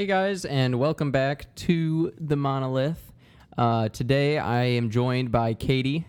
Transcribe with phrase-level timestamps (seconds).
[0.00, 3.12] Hey guys, and welcome back to the Monolith.
[3.58, 6.06] Uh, today I am joined by Katie.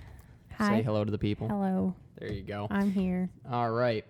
[0.58, 0.78] Hi.
[0.78, 1.50] Say hello to the people.
[1.50, 1.94] Hello.
[2.18, 2.68] There you go.
[2.72, 3.30] I'm here.
[3.52, 4.06] All right.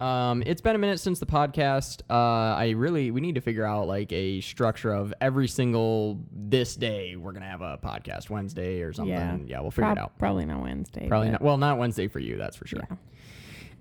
[0.00, 2.00] Um, it's been a minute since the podcast.
[2.08, 6.74] Uh, I really we need to figure out like a structure of every single this
[6.74, 9.12] day we're gonna have a podcast Wednesday or something.
[9.12, 9.36] Yeah.
[9.44, 10.18] Yeah, we'll figure Prob- it out.
[10.18, 11.08] Probably not Wednesday.
[11.08, 11.42] Probably not.
[11.42, 12.86] Well, not Wednesday for you, that's for sure.
[12.88, 12.96] Yeah.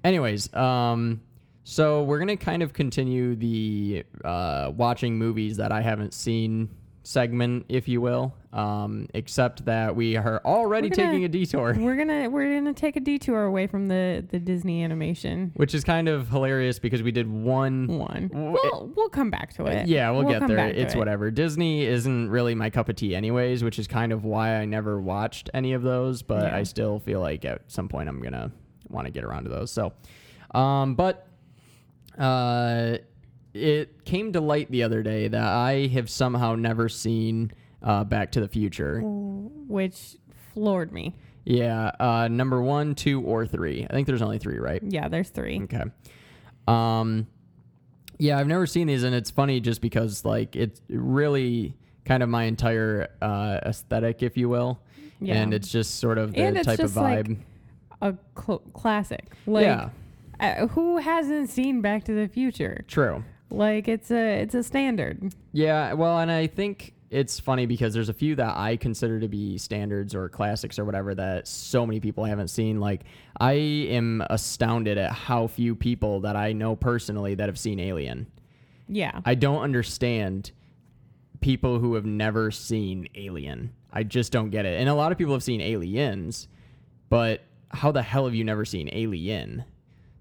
[0.03, 1.21] Anyways, um,
[1.67, 6.69] so we're gonna kind of continue the uh, watching movies that I haven't seen
[7.03, 8.33] segment, if you will.
[8.53, 12.95] Um, except that we are already gonna- taking a detour, We're gonna we're gonna take
[12.95, 17.11] a detour away from the the Disney animation which is kind of hilarious because we
[17.11, 17.87] did one.
[17.87, 18.29] one.
[18.29, 19.87] W- We'll we'll come back to it.
[19.87, 20.67] Yeah, we'll, get there.
[20.69, 20.97] It's it.
[20.97, 21.31] whatever.
[21.31, 25.01] Disney isn't really my cup of tea, anyways, which is kind of why I never
[25.01, 26.21] watched any of those.
[26.21, 26.55] But Yeah.
[26.55, 28.51] I still feel like at some point I'm gonna
[28.87, 29.69] want to get around to those.
[29.71, 29.91] So,
[30.57, 31.27] um, but
[32.17, 32.97] uh,
[33.53, 38.31] it came to light the other day that I have somehow never seen uh, Back
[38.33, 38.99] to the Future.
[39.01, 40.17] Which
[40.53, 41.15] floored me.
[41.45, 43.85] Yeah, uh, number one, two, or three.
[43.89, 44.81] I think there's only three, right?
[44.83, 45.61] Yeah, there's three.
[45.63, 45.83] Okay.
[46.67, 47.27] Um,
[48.17, 52.29] yeah, I've never seen these, and it's funny just because like it's really kind of
[52.29, 54.79] my entire uh, aesthetic, if you will,
[55.19, 55.35] Yeah.
[55.35, 57.37] and it's just sort of the type of just, like, vibe.
[58.01, 59.25] A cl- classic.
[59.45, 59.89] Like yeah,
[60.39, 62.83] uh, who hasn't seen Back to the Future?
[62.87, 63.23] true.
[63.51, 65.33] Like it's a it's a standard.
[65.53, 69.27] Yeah, well, and I think it's funny because there's a few that I consider to
[69.27, 72.79] be standards or classics or whatever that so many people haven't seen.
[72.79, 73.03] Like,
[73.39, 78.27] I am astounded at how few people that I know personally that have seen Alien.
[78.89, 79.21] Yeah.
[79.23, 80.51] I don't understand
[81.39, 83.71] people who have never seen Alien.
[83.93, 84.79] I just don't get it.
[84.79, 86.47] And a lot of people have seen Aliens,
[87.09, 89.63] but how the hell have you never seen Alien?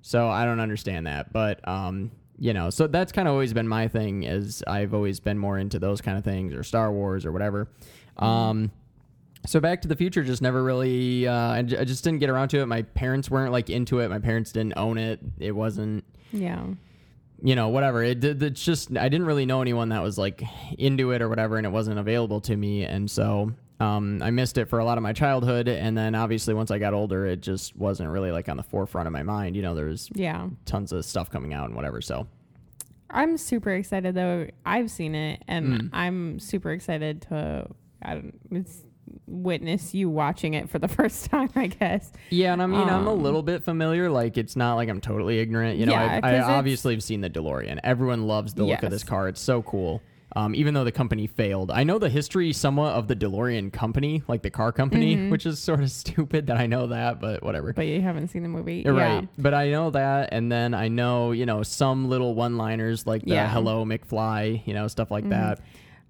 [0.07, 1.33] So I don't understand that.
[1.33, 5.19] But um, you know, so that's kind of always been my thing is I've always
[5.19, 7.69] been more into those kind of things or Star Wars or whatever.
[8.19, 8.71] Um
[9.47, 12.29] so Back to the Future just never really uh, I, j- I just didn't get
[12.29, 12.67] around to it.
[12.67, 14.11] My parents weren't like into it.
[14.11, 15.21] My parents didn't own it.
[15.39, 16.67] It wasn't yeah.
[17.43, 18.03] you know, whatever.
[18.03, 18.43] It did.
[18.43, 20.43] It's just I didn't really know anyone that was like
[20.79, 24.57] into it or whatever, and it wasn't available to me, and so um, I missed
[24.59, 25.69] it for a lot of my childhood.
[25.69, 29.07] And then obviously once I got older, it just wasn't really like on the forefront
[29.07, 29.57] of my mind.
[29.57, 30.49] You know, there's Yeah.
[30.65, 32.01] tons of stuff coming out and whatever.
[32.01, 32.27] So
[33.11, 34.47] I'm super excited though.
[34.65, 35.91] I've seen it, and Mm.
[35.93, 37.69] I'm super excited to
[38.03, 38.67] I don't,
[39.27, 41.51] witness you watching it for the first time.
[41.55, 42.13] I guess.
[42.31, 44.11] yeah, and I mean I'm a Um, little bit familiar.
[44.11, 45.79] Like it's not like I'm totally ignorant.
[45.79, 47.79] You know, Yeah, I, I obviously have seen the DeLorean.
[47.85, 49.29] Everyone loves the look of this car.
[49.29, 50.03] It's so cool.
[50.37, 54.23] Um, even though the company failed, I know the history somewhat of the DeLorean company,
[54.27, 55.31] like the car company, Mhm.
[55.31, 57.73] which is sort of stupid that I know that, but whatever.
[57.73, 58.91] But you haven't seen the movie, yeah.
[58.91, 59.29] Right.
[59.39, 60.31] But I know that.
[60.33, 63.49] And then I know, you know, some little one liners like the Yeah.
[63.49, 65.31] hello McFly, you know, stuff like Mhm.
[65.31, 65.61] that.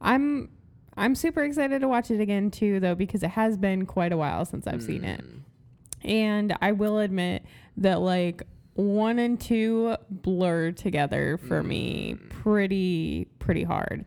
[0.01, 0.49] I'm
[0.97, 4.17] I'm super excited to watch it again too, though, because it has been quite a
[4.17, 6.09] while since I've seen it, Mm.
[6.09, 7.45] and I will admit
[7.79, 12.31] that like one and two blur together for me Mm.
[12.31, 14.05] pretty pretty hard.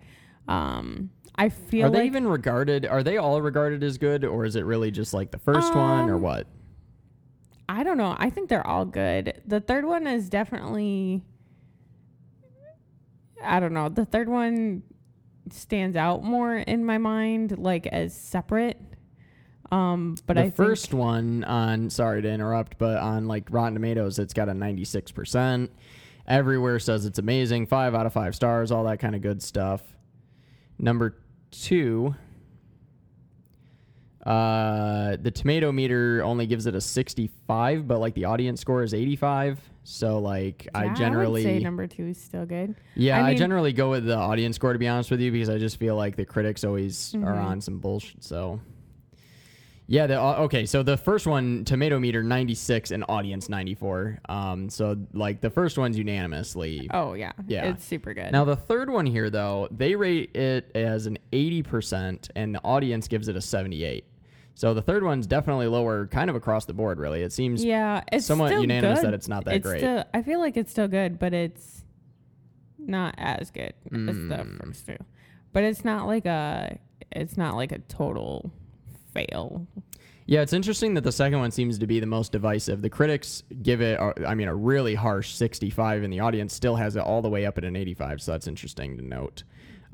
[0.48, 4.44] Um, I feel Are they like even regarded, are they all regarded as good or
[4.46, 6.48] is it really just like the first one or Um, what?
[7.70, 8.16] I don't know.
[8.18, 9.42] I think they're all good.
[9.46, 11.24] The third one is definitely
[13.44, 13.88] I don't know.
[13.90, 14.84] The third one
[15.52, 18.78] stands out more in my mind like as separate.
[19.72, 24.18] Um but the I first one on, sorry to interrupt, but on like Rotten Tomatoes,
[24.20, 25.70] it's got a 96%.
[26.28, 27.68] Everywhere says it's amazing.
[27.68, 29.82] Five out of five stars, all that kind of good stuff.
[30.80, 31.18] Number
[31.52, 32.16] two,
[34.26, 38.94] uh, the tomato meter only gives it a 65, but like the audience score is
[38.94, 39.60] 85.
[39.84, 42.76] So like yeah, I I generally, say number 2 is still good.
[42.96, 45.50] yeah, I I, generally go with the audience score to be honest with you because
[45.50, 47.44] I just feel like the critics always are Mhm.
[47.46, 48.22] on some bullshit.
[48.22, 48.60] So
[49.88, 50.66] yeah, the uh, okay.
[50.66, 54.20] So the first one, tomato meter 96 and audience 94.
[54.30, 56.90] Um, so like the first one's unanimously.
[56.94, 57.32] Oh yeah.
[57.48, 57.70] Yeah.
[57.70, 58.32] It's super good.
[58.32, 63.08] Now the third one here though, they rate it as an 80% and the audience
[63.08, 64.04] gives it a 78.
[64.56, 66.98] So the third one's definitely lower, kind of across the board.
[67.00, 69.08] Really, it seems yeah, it's somewhat still unanimous good.
[69.10, 69.80] that it's not that it's great.
[69.80, 71.84] Still, I feel like it's still good, but it's
[72.80, 74.66] not as good as the Mm.
[74.66, 74.98] first two.
[75.54, 76.80] But it's not like a
[77.12, 78.52] it's not like a total
[79.26, 79.66] fail.
[80.26, 82.82] Yeah, it's interesting that the second one seems to be the most divisive.
[82.82, 86.76] The critics give it, uh, I mean, a really harsh 65, and the audience still
[86.76, 88.22] has it all the way up at an 85.
[88.22, 89.44] So that's interesting to note.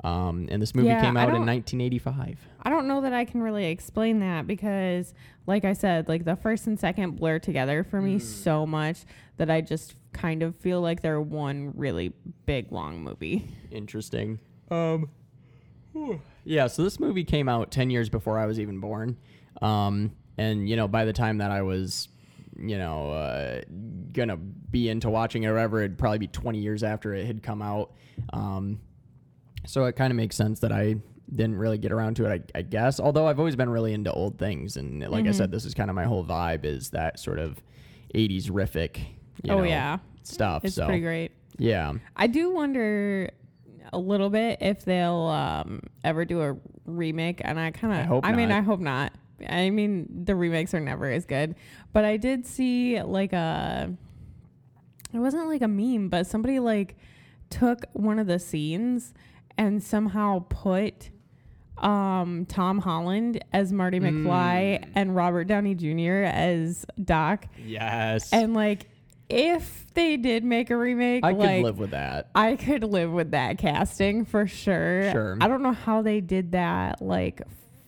[0.02, 2.36] Um, and this movie Yeah, came out in 1985.
[2.62, 5.14] I don't know that I can really explain that because
[5.46, 8.20] like I said, like the first and second blur together for me Mm.
[8.22, 9.04] so much
[9.38, 12.12] that I just kind of feel like they're one really
[12.44, 13.46] big long movie.
[13.70, 14.40] Interesting.
[14.70, 15.08] Um,
[16.44, 19.16] yeah, so this movie came out 10 years before I was even born.
[19.62, 22.08] Um, and, you know, by the time that I was,
[22.58, 23.60] you know, uh,
[24.12, 27.42] gonna be into watching it or whatever, it'd probably be 20 years after it had
[27.42, 27.92] come out.
[28.32, 28.80] Um,
[29.66, 30.96] so it kind of makes sense that I
[31.34, 33.00] didn't really get around to it, I, I guess.
[33.00, 34.76] Although I've always been really into old things.
[34.76, 37.62] And like I said, this is kind of my whole vibe is that sort of
[38.14, 38.98] 80s riffic,
[39.42, 40.64] you oh know, yeah, stuff.
[40.64, 41.32] it's so, pretty great.
[41.58, 41.92] yeah.
[42.16, 43.30] I do wonder
[43.94, 48.06] a little bit if they'll um, ever do a remake, and I kind I of,
[48.06, 48.58] hope I mean, not.
[48.58, 49.12] I hope not.
[49.48, 51.54] I mean, the remakes are never as good,
[51.92, 53.92] but I did see like a,
[55.12, 56.96] it wasn't like a meme, but somebody like
[57.50, 59.12] took one of the scenes
[59.58, 61.10] and somehow put
[61.78, 64.88] um Tom Holland as Marty McFly Mm.
[64.94, 66.22] and Robert Downey Jr.
[66.24, 67.46] as Doc.
[67.64, 68.32] Yes.
[68.32, 68.88] And like
[69.28, 72.30] if they did make a remake, I could like live with that.
[72.34, 75.10] I could live with that casting for sure.
[75.12, 75.38] Sure.
[75.40, 77.42] I don't know how they did that, like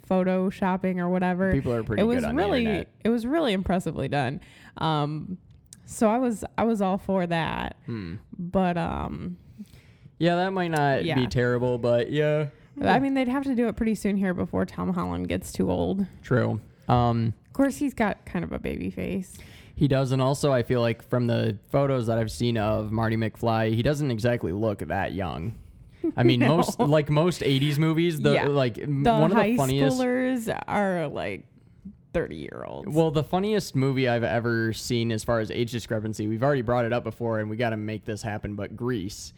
[0.08, 1.52] photoshopping or whatever.
[1.52, 4.40] People are pretty it was good on really, it was really impressively done.
[4.78, 5.38] Um,
[5.84, 7.76] so I was, I was all for that.
[7.86, 8.16] Hmm.
[8.38, 9.36] But um,
[10.18, 11.14] Yeah, that might not Yeah.
[11.16, 12.46] be terrible, but yeah,
[12.82, 15.70] I mean, they'd have to do it pretty soon here before Tom Holland gets too
[15.70, 16.06] old.
[16.22, 16.60] True.
[16.88, 19.36] Um, course, he's got kind of a baby face.
[19.74, 23.16] he does, and also I feel like from the photos that I've seen of Marty
[23.16, 25.54] McFly, he doesn't exactly look that young.
[26.16, 26.56] I mean, No.
[26.58, 28.46] most like most '80s movies, the Yeah.
[28.48, 29.98] like The one of the funniest.
[30.00, 31.44] schoolers are like
[32.14, 32.88] thirty year olds.
[32.88, 36.84] Well, the funniest movie I've ever seen as far as age discrepancy, we've already brought
[36.84, 38.54] it up before, and we got to make this happen.
[38.54, 39.32] But Grease.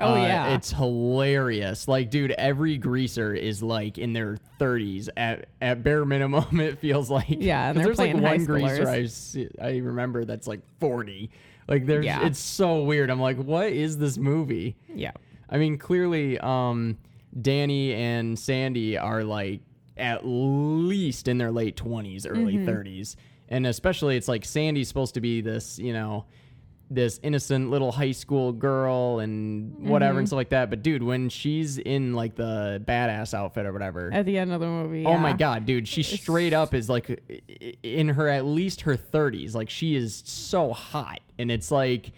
[0.00, 0.54] Oh, Uh, yeah.
[0.54, 1.86] it's hilarious.
[1.86, 6.60] Like, dude, every greaser is like in their 30s at at bare minimum.
[6.60, 8.88] It feels like Yeah, and there's like one greaser.
[8.88, 11.30] I see, I remember that's like 40.
[11.68, 12.26] Like, there's Yeah.
[12.26, 13.08] it's so weird.
[13.10, 14.76] I'm like, what is this movie?
[14.94, 15.12] yeah.
[15.48, 16.98] I mean, clearly, um,
[17.40, 19.60] Danny and Sandy are like
[19.96, 22.68] at least in their late 20s, early Mm-hmm.
[22.68, 23.16] 30s.
[23.50, 26.24] And especially, it's like Sandy's supposed to be this, you know,
[26.94, 30.18] this innocent little high school girl and whatever Mm-hmm.
[30.20, 30.70] and stuff like that.
[30.70, 34.60] But dude, when she's in like the badass outfit or whatever, At the end of
[34.60, 35.04] the movie.
[35.06, 37.22] oh my god, dude, she straight up is like
[37.82, 39.54] in her at least her 30s.
[39.54, 41.20] Like she is so hot.
[41.38, 42.12] And it's like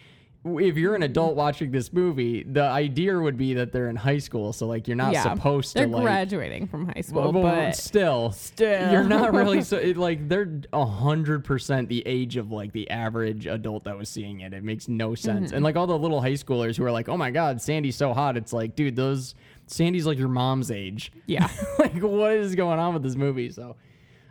[0.46, 4.18] if you're an adult watching this movie, the idea would be that they're in high
[4.18, 7.42] school, so like you're not Yeah, supposed They're to like graduating from high school, well,
[7.42, 8.92] but still, still.
[8.92, 12.88] you're not really so it, like they're a hundred percent the age of like the
[12.90, 14.52] average adult that was seeing it.
[14.52, 15.48] It makes no sense.
[15.48, 15.56] Mm-hmm.
[15.56, 18.12] And like all the little high schoolers who are like, "Oh my god, Sandy's so
[18.14, 19.34] hot." It's like, dude, those
[19.66, 21.10] Sandy's like your mom's age.
[21.26, 23.50] yeah, like, what is going on with this movie?
[23.50, 23.76] So,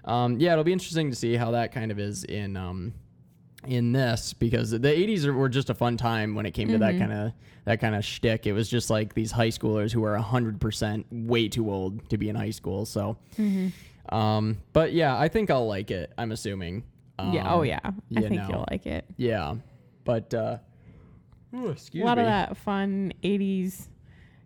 [0.05, 2.93] um, yeah, it'll be interesting to see how that kind of is in um
[3.67, 6.97] in this because the 80s were just a fun time when it came to that
[6.97, 7.33] kind of
[7.65, 8.45] that kind of shtick.
[8.45, 12.29] It was just like these high schoolers who are 100% way too old to be
[12.29, 12.85] in high school.
[12.85, 13.17] So,
[14.09, 16.13] um, but yeah, I think I'll like it.
[16.17, 16.83] I'm assuming.
[17.17, 17.53] Um, yeah.
[17.53, 18.47] Oh yeah, I think know.
[18.49, 19.05] you'll like it.
[19.17, 19.55] Yeah,
[20.03, 20.57] but uh,
[21.55, 22.23] ooh, excuse a lot me.
[22.23, 23.87] of that fun '80s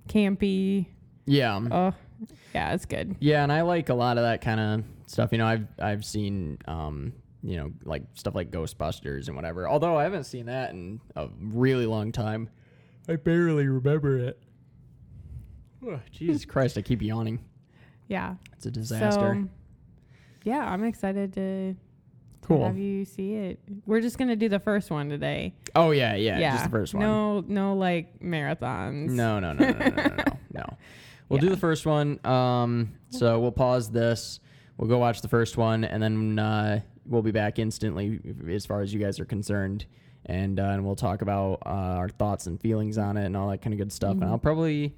[0.08, 0.88] campy.
[1.26, 1.94] Yeah, Oh,
[2.56, 3.16] yeah, it's good.
[3.20, 5.32] Yeah, and I like a lot of that kind of stuff.
[5.32, 9.68] You know, I've I've seen um, you know, like stuff like Ghostbusters and whatever.
[9.68, 12.50] Although I haven't seen that in a really long time.
[13.08, 14.40] I barely remember it.
[15.88, 17.40] Ugh, Jesus Christ, I keep yawning.
[18.08, 18.36] Yeah.
[18.54, 19.42] It's a disaster.
[19.44, 19.50] So,
[20.44, 21.78] yeah, I'm excited to, to
[22.42, 22.66] Cool.
[22.66, 23.60] have you see it.
[23.86, 25.54] We're just gonna do the first one today.
[25.76, 27.04] oh yeah, yeah, just the first one.
[27.04, 29.10] No, no, like marathons.
[29.10, 30.78] No, no, no, no, no, no, no, no.
[31.30, 32.20] We'll do the first one.
[32.26, 34.40] Um, so we'll pause this.
[34.78, 38.82] We'll go watch the first one, and then uh, we'll be back instantly as far
[38.82, 39.86] as you guys are concerned,
[40.26, 43.50] and uh, and we'll talk about uh, our thoughts and feelings on it and all
[43.50, 44.14] that kind of good stuff.
[44.14, 44.96] And I'll probably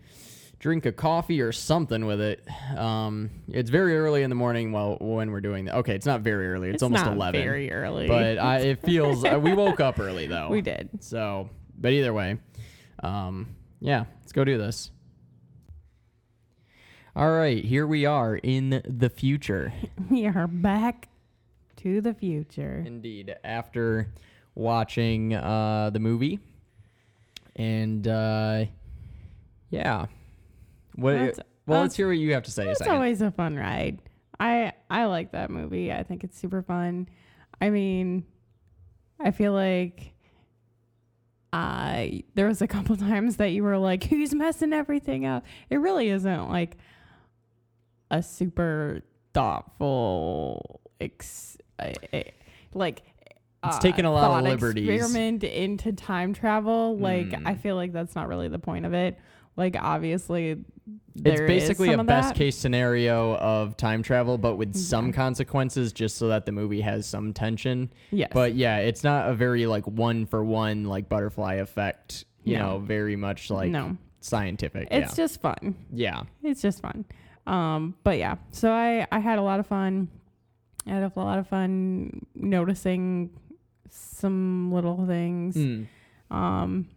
[0.59, 2.47] drink a coffee or something with it.
[2.77, 4.71] Um, it's very early in the morning.
[4.71, 6.67] Well, when we're doing that, okay, it's not very early.
[6.69, 7.41] It's, It's almost not eleven.
[7.41, 8.07] Very early.
[8.07, 10.49] but I, it feels uh, we woke up early though.
[10.49, 10.89] we did.
[10.99, 11.49] So,
[11.79, 12.37] but either way,
[13.01, 14.91] um, yeah, let's go do this.
[17.13, 19.73] All right, here we are in the future.
[20.09, 21.07] We are back
[21.83, 22.83] to the future.
[22.85, 24.11] Indeed, after
[24.55, 26.39] watching uh, the movie,
[27.55, 28.65] and uh,
[29.69, 30.05] yeah,
[30.95, 31.13] what?
[31.13, 32.67] That's- well, let's hear what you have to say.
[32.69, 33.99] It's always a fun ride.
[34.39, 35.91] I I like that movie.
[35.91, 37.07] I think it's super fun.
[37.61, 38.25] I mean,
[39.19, 40.13] I feel like
[41.53, 45.77] I there was a couple times that you were like, "Who's messing everything up?" It
[45.77, 46.77] really isn't like
[48.09, 49.01] a super
[49.33, 51.60] thoughtful ex, uh, uh,
[52.73, 53.03] like.
[53.63, 54.89] It's uh, taken a lot of liberties.
[54.89, 56.97] Experiment into time travel.
[56.97, 57.43] Like Mm.
[57.45, 59.19] I feel like that's not really the point of it.
[59.55, 60.63] Like obviously,
[61.23, 66.29] it's basically a best case scenario of time travel, but with some consequences, just so
[66.29, 67.91] that the movie has some tension.
[68.09, 72.25] Yes, But yeah, it's not a very like one for one like butterfly effect.
[72.43, 72.63] You No.
[72.71, 74.87] know, very much like no, scientific.
[74.89, 75.75] it's just fun.
[75.93, 76.23] yeah.
[76.41, 77.05] It's just fun.
[77.45, 80.07] Um, but yeah, so I I had a lot of fun.
[80.87, 83.29] I had a lot of fun noticing
[83.89, 85.55] some little things.
[85.55, 85.87] Mm.
[86.29, 86.87] um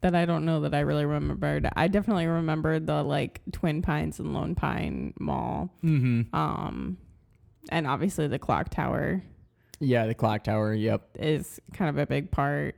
[0.00, 1.68] that I don't know that I really remembered.
[1.74, 5.70] I definitely remembered the like Twin Pines and Lone Pine Mall.
[5.84, 6.34] Mm-hmm.
[6.34, 6.98] Um
[7.70, 9.22] and obviously the clock tower
[9.80, 10.72] Yeah, the clock tower.
[10.72, 11.02] Yep.
[11.18, 12.76] is kind of a big part.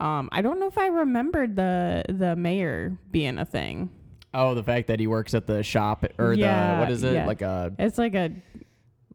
[0.00, 3.90] Um I don't know if I remembered the the mayor being a thing.
[4.34, 7.14] Oh, the fact that he works at the shop or Yeah, the what is it?
[7.14, 7.26] yeah.
[7.26, 8.30] Like a It's like a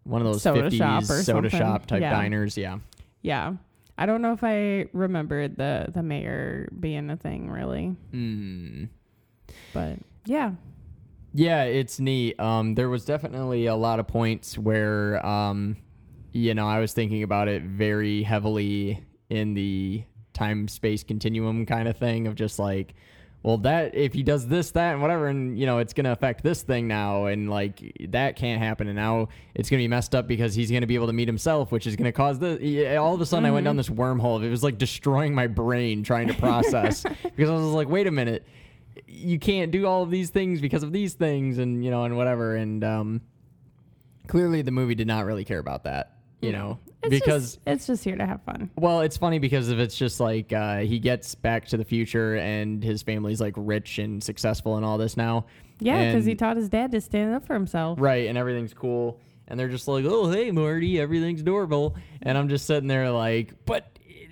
[0.04, 1.50] one of those Soda 50s shop soda something.
[1.52, 2.12] shop type Yeah.
[2.12, 2.58] diners.
[2.58, 2.80] Yeah.
[3.22, 3.54] yeah.
[3.98, 7.96] I don't know if I remembered the the mayor being a thing really.
[8.12, 8.90] Mm.
[9.74, 10.54] But yeah.
[11.36, 12.40] Yeah, it's neat.
[12.40, 15.78] Um, there was definitely a lot of points where, um,
[16.32, 21.88] you know, I was thinking about it very heavily in the time space continuum kind
[21.88, 22.94] of thing of just like,
[23.44, 26.44] well, that if he does this, that, and whatever, and you know, it's gonna affect
[26.44, 30.28] this thing now, and like that can't happen, and now it's gonna be messed up
[30.28, 32.96] because he's gonna be able to meet himself, which is gonna cause the.
[32.98, 34.42] All of a sudden, I went down this wormhole.
[34.44, 38.12] It was like destroying my brain trying to process because I was like, wait a
[38.12, 38.46] minute
[39.08, 42.16] you can't do all of these things because of these things and you know and
[42.18, 43.22] whatever and um
[44.28, 47.88] clearly the movie did not really care about that you know It's because just, it's
[47.88, 48.70] just here to have fun.
[48.78, 52.36] well it's funny because if it's just like uh he gets back to the future
[52.36, 55.46] and his family's like rich and successful and all this now
[55.80, 58.00] Yeah, because he taught his dad to stand up for himself.
[58.02, 62.48] right and everything's cool and they're just like oh hey marty everything's adorable and i'm
[62.50, 63.88] just sitting there like but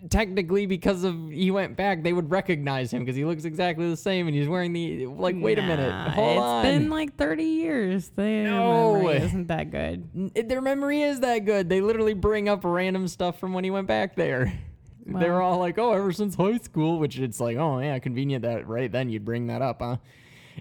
[0.10, 3.96] technically because of he went back they would recognize him because he looks exactly the
[3.98, 7.15] same and he's wearing the like wait a minute hold It's on It's been like
[7.17, 8.10] 30 years.
[8.10, 8.93] Their No.
[8.96, 10.31] memory isn't that good.
[10.50, 11.70] Their memory is that good.
[11.70, 14.51] They literally bring up random stuff from when he went back there.
[15.05, 15.53] they were Well.
[15.53, 18.91] all like, "Oh, ever since high school," which it's like, "Oh yeah, convenient that right
[18.91, 19.98] then you'd bring that up, huh?"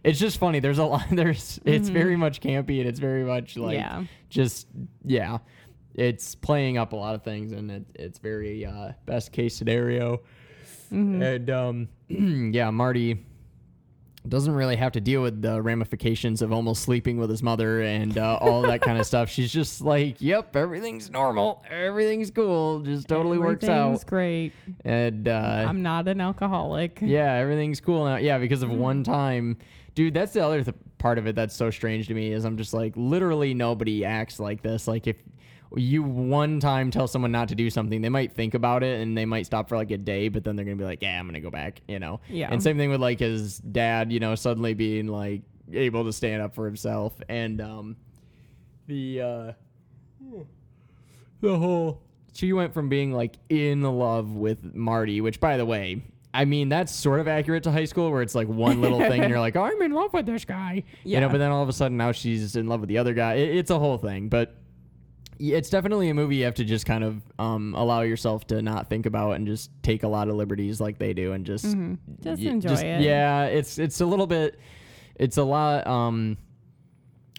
[0.05, 0.61] It's just funny.
[0.61, 1.07] There's a lot.
[1.11, 1.59] There's.
[1.65, 4.01] It's very much campy and it's very much like Mm-hmm.
[4.01, 4.07] Yeah.
[4.31, 4.67] just
[5.05, 5.39] yeah.
[5.95, 10.19] It's playing up a lot of things and it, it's very uh, best case scenario.
[10.93, 11.23] Mm-hmm.
[11.23, 11.89] And um,
[12.55, 13.27] yeah, Marty
[14.29, 18.19] doesn't really have to deal with the ramifications of almost sleeping with his mother and
[18.19, 19.31] uh, all that kind of stuff.
[19.31, 23.79] She's just like, "Yep, everything's normal, everything's cool, just totally works out.
[23.87, 24.53] Everything's great.
[24.85, 26.99] And uh, I'm not an alcoholic.
[27.01, 28.17] yeah, everything's cool now.
[28.17, 28.73] Yeah, because Mm-hmm.
[28.73, 29.57] of one time,
[29.95, 30.13] dude.
[30.13, 32.75] That's the other th- part of it that's so strange to me is I'm just
[32.75, 34.87] like, literally nobody acts like this.
[34.87, 35.17] Like if
[35.77, 39.17] you one time tell someone not to do something, they might think about it and
[39.17, 41.27] they might stop for like a day, but then they're gonna be like, yeah, I'm
[41.27, 42.21] gonna go back, you know.
[42.29, 42.49] Yeah.
[42.51, 46.43] And same thing with like his dad, you know, suddenly being like able to stand
[46.43, 47.97] up for himself and um
[48.89, 49.53] the uh
[51.41, 56.03] the whole she went from being like in love with Marty, which by the way,
[56.35, 59.21] I mean that's sort of accurate to high school where it's like one little thing
[59.21, 61.27] and you're like, oh, I'm in love with this guy, you know.
[61.27, 61.33] Yeah.
[61.33, 63.35] But then all of a sudden now she's in love with the other guy.
[63.35, 64.57] It, it's a whole thing, but yeah,
[65.43, 68.89] it's definitely a movie you have to just kind of um, allow yourself to not
[68.91, 71.97] think about and just take a lot of liberties like they do and just Mhm.
[72.23, 73.01] Just y- enjoy it.
[73.01, 74.59] Yeah, it's it's a little bit,
[75.17, 76.37] it's a lot um,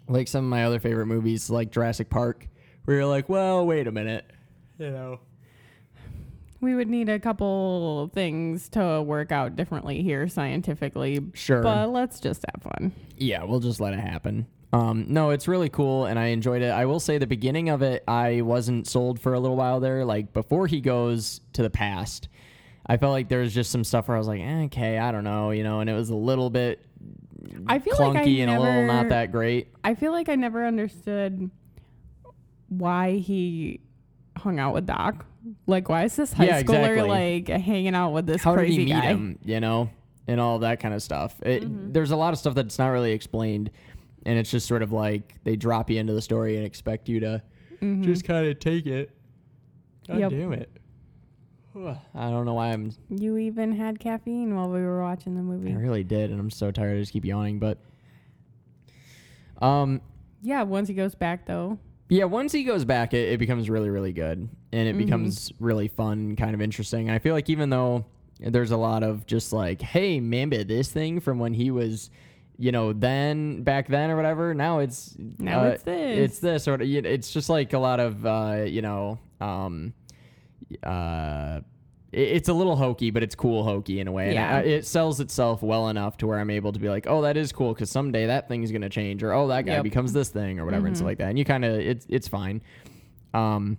[0.08, 2.48] like some of my other favorite movies like Jurassic Park,
[2.86, 4.26] where you're like, well, wait a minute,
[4.80, 5.20] you know.
[6.60, 11.20] We would need a couple things to work out differently here scientifically.
[11.34, 11.64] Sure.
[11.64, 12.92] But let's just have fun.
[13.18, 14.46] Yeah, we'll just let it happen.
[14.74, 16.70] Um, no, it's really cool, and I enjoyed it.
[16.72, 20.06] I will say the beginning of it, I wasn't sold for a little while there.
[20.06, 22.30] Like before he goes to the past,
[22.86, 25.12] I felt like there was just some stuff where I was like, eh, okay, I
[25.12, 26.86] don't know, you know, and it was a little bit
[27.68, 29.68] I feel clunky like I and a little not never- that great.
[29.84, 31.50] I feel like I never understood
[32.70, 33.82] why he
[34.38, 35.26] hung out with Doc.
[35.68, 37.10] Like, why is this high Yeah, schooler exactly.
[37.10, 39.02] like hanging out with this How did crazy he meet guy?
[39.08, 39.40] him?
[39.44, 39.90] You know,
[40.28, 41.36] and all that kind of stuff.
[41.42, 41.92] It, Mm-hmm.
[41.92, 43.72] There's a lot of stuff that's not really explained,
[44.26, 47.20] and it's just sort of like they drop you into the story and expect you
[47.22, 47.42] to
[48.02, 49.12] just kind of take it.
[50.08, 50.20] God Mm-hmm.
[50.20, 50.32] Yep.
[50.32, 50.70] damn it.
[52.14, 55.72] I don't know why I'm You even had caffeine while we were watching the movie.
[55.72, 56.98] I really did, and I'm so tired.
[56.98, 57.60] I just keep yawning.
[57.60, 57.78] But,
[59.62, 60.02] um,
[60.42, 61.78] Yeah, once he goes back though.
[62.10, 64.98] yeah, once he goes back, it, it becomes really, really good, and it Mhm.
[64.98, 67.10] becomes really fun, kind of interesting.
[67.10, 68.06] I feel like even though
[68.40, 72.10] there's a lot of just like, hey, remember this thing from when he was,
[72.62, 74.54] you know, then back then or whatever.
[74.54, 76.18] Now it's Now uh, it's this.
[76.20, 79.94] It's this or it's just like a lot of uh, you know, um,
[80.84, 81.62] uh,
[82.12, 84.26] it's a little hokey, but it's cool hokey in a way.
[84.26, 84.58] And Yeah.
[84.58, 87.38] I- it sells itself well enough to where I'm able to be like, oh, that
[87.38, 89.84] is cool because someday that thing's gonna change, or oh, that guy Yep.
[89.84, 91.30] becomes this thing, or whatever, and stuff like that.
[91.30, 92.62] And you kind of it's it's fine.
[93.34, 93.78] Um,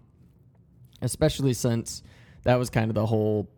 [1.02, 2.02] especially since
[2.44, 3.48] that was kind of the whole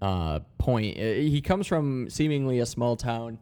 [0.00, 0.96] uh, point.
[0.96, 3.38] He comes from seemingly a small town.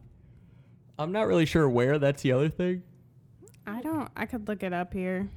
[1.01, 1.99] I'm not really sure where.
[1.99, 2.83] That's the other thing.
[3.67, 4.09] I don't.
[4.15, 5.29] I could look it up here.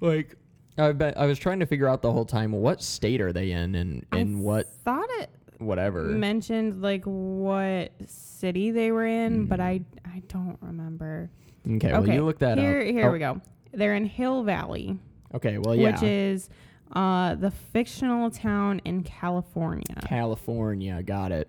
[0.00, 0.36] Like,
[0.78, 3.50] I bet I was trying to figure out the whole time what state are they
[3.52, 6.04] in, and I and what Thought it whatever.
[6.04, 9.64] mentioned like what city they were in, but Mm.
[9.64, 11.30] I I don't remember.
[11.70, 12.86] Okay, well you look that here, up.
[12.86, 13.40] Here Oh, we go.
[13.72, 14.98] They're in Hill Valley,
[15.34, 16.48] Okay, well yeah, which is
[16.92, 19.84] uh, the fictional town in California.
[20.06, 21.02] California.
[21.02, 21.48] Got it.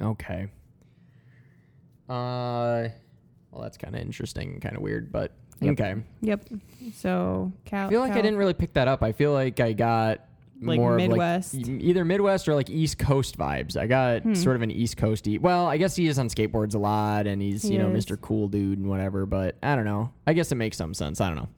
[0.00, 0.48] Okay.
[2.12, 2.88] Uh,
[3.50, 5.72] well that's kind of interesting, kind of weird, but Yep.
[5.80, 5.94] okay.
[6.22, 6.44] Yep.
[6.94, 7.86] So Cal.
[7.86, 9.02] I feel like I didn't really pick that up.
[9.02, 10.20] I feel like I got
[10.60, 11.54] Like more Midwest?
[11.54, 13.76] of like either Midwest or like East Coast vibes.
[13.76, 14.34] I got Hmm.
[14.34, 15.40] sort of an East Coasty.
[15.40, 18.04] Well, I guess he is on skateboards a lot, and he's He you know is.
[18.06, 18.20] Mr.
[18.20, 19.24] Cool Dude and whatever.
[19.26, 20.12] But I don't know.
[20.26, 21.20] I guess it makes some sense.
[21.20, 21.48] I don't know.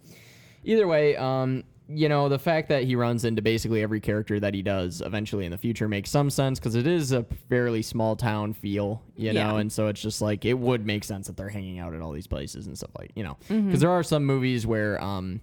[0.65, 4.55] Either way, um, you know the fact that he runs into basically every character that
[4.55, 8.17] he does eventually in the future makes some sense because it is a fairly small
[8.17, 11.51] town feel, you know, and so it's just like it would make sense that they're
[11.51, 13.79] hanging out at all these places and stuff like you know because Mhm.
[13.81, 15.41] there are some movies where um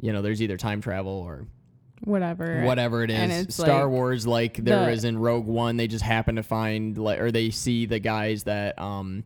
[0.00, 1.46] you know there's either time travel or
[2.04, 2.62] whatever.
[2.64, 6.04] whatever it is star like wars like there the- is in rogue one they just
[6.04, 9.22] happen to find like or they see the guys that um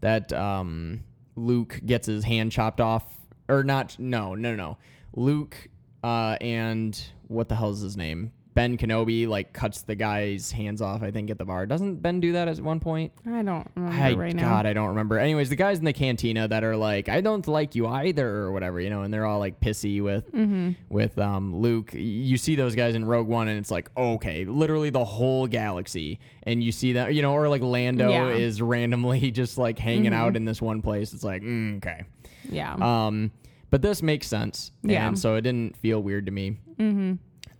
[0.00, 1.00] that um
[1.36, 3.04] luke gets his hand chopped off
[3.48, 4.76] or not no no no
[5.14, 5.68] luke
[6.04, 10.80] uh and what the hell is his name ben kenobi like cuts the guy's hands
[10.80, 13.68] off i think at the bar doesn't ben do that at one point I don't
[13.74, 14.48] remember I, right now.
[14.48, 15.18] God, I don't remember.
[15.18, 18.52] Anyways, the guys in the cantina that are like, I don't like you either, or
[18.52, 20.70] whatever, you know, and they're all like pissy with Mm-hmm.
[20.88, 21.90] with um, Luke.
[21.92, 26.18] You see those guys in Rogue One, and it's like, okay, literally the whole galaxy,
[26.44, 28.28] and you see that, you know, or like Lando Yeah.
[28.28, 30.16] is randomly just like hanging Mhm.
[30.16, 31.12] out in this one place.
[31.12, 32.04] It's like, mm, okay,
[32.48, 32.74] Yeah.
[32.80, 33.32] um,
[33.76, 35.06] but this makes sense, Yeah.
[35.06, 36.56] and so it didn't feel weird to me.
[36.78, 37.12] mm-hmm.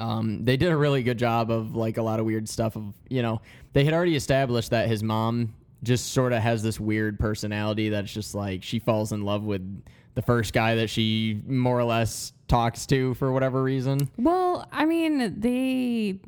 [0.03, 2.75] Um, they did a really good job of like a lot of weird stuff.
[2.75, 3.43] Of you know,
[3.75, 5.53] they had already established that his mom
[5.83, 9.83] just sort of has this weird personality that's just like she falls in love with
[10.15, 14.09] the first guy that she more or less talks to for whatever reason.
[14.17, 16.19] Well, I mean, they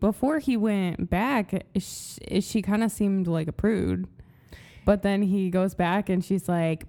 [0.00, 4.06] before he went back, she, she kind of seemed like a prude,
[4.86, 6.84] but then he goes back and she's like,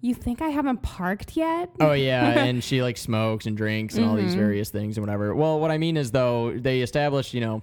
[0.00, 4.04] "You think I haven't parked yet?" Oh yeah, and she like smokes and drinks and
[4.04, 4.38] all these Mhm.
[4.38, 5.34] various things and whatever.
[5.34, 7.62] Well, what I mean is though they established, you know,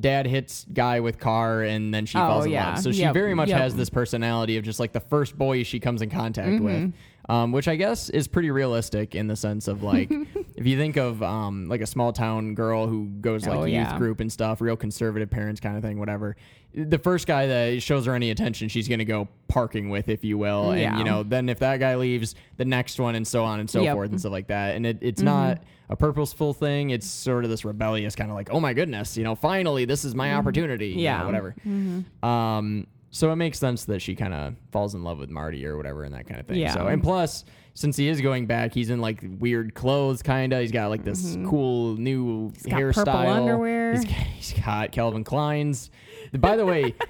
[0.00, 2.70] dad hits guy with car and then she Oh, falls in yeah.
[2.70, 2.78] love.
[2.78, 3.14] So she Yep.
[3.14, 3.58] very much Yep.
[3.60, 6.60] has this personality of just like the first boy she comes in contact Mhm.
[6.60, 6.92] with.
[7.28, 10.10] Um, which I guess is pretty realistic in the sense of like
[10.56, 13.74] if you think of um, like a small town girl who goes like Oh, youth
[13.74, 13.96] yeah.
[13.96, 16.34] group and stuff, real conservative parents kind of thing, whatever.
[16.74, 20.36] The first guy that shows her any attention, she's gonna go parking with, if you
[20.36, 23.60] will, and you know then if that guy leaves, the next one and so on
[23.60, 23.94] and so Yep.
[23.94, 24.74] forth and stuff like that.
[24.74, 25.26] And it, it's Mhm.
[25.26, 26.90] not a purposeful thing.
[26.90, 30.04] It's sort of this rebellious kind of like, oh my goodness, you know, finally this
[30.04, 30.88] is my opportunity.
[30.88, 31.04] you know, Mm-hmm.
[31.04, 31.54] yeah, whatever.
[31.64, 32.24] Mhm.
[32.24, 35.76] Um, so it makes sense that she kind of falls in love with Marty or
[35.76, 36.58] whatever and that kind of thing.
[36.58, 36.74] Yeah.
[36.74, 37.44] So and plus,
[37.74, 40.60] since he is going back, he's in like weird clothes, kind of.
[40.62, 41.48] He's got like this Mhm.
[41.48, 43.04] cool new got hairstyle.
[43.04, 43.92] purple underwear.
[43.94, 44.02] He's,
[44.52, 45.90] he's got Calvin Klein's.
[46.32, 46.94] By the way.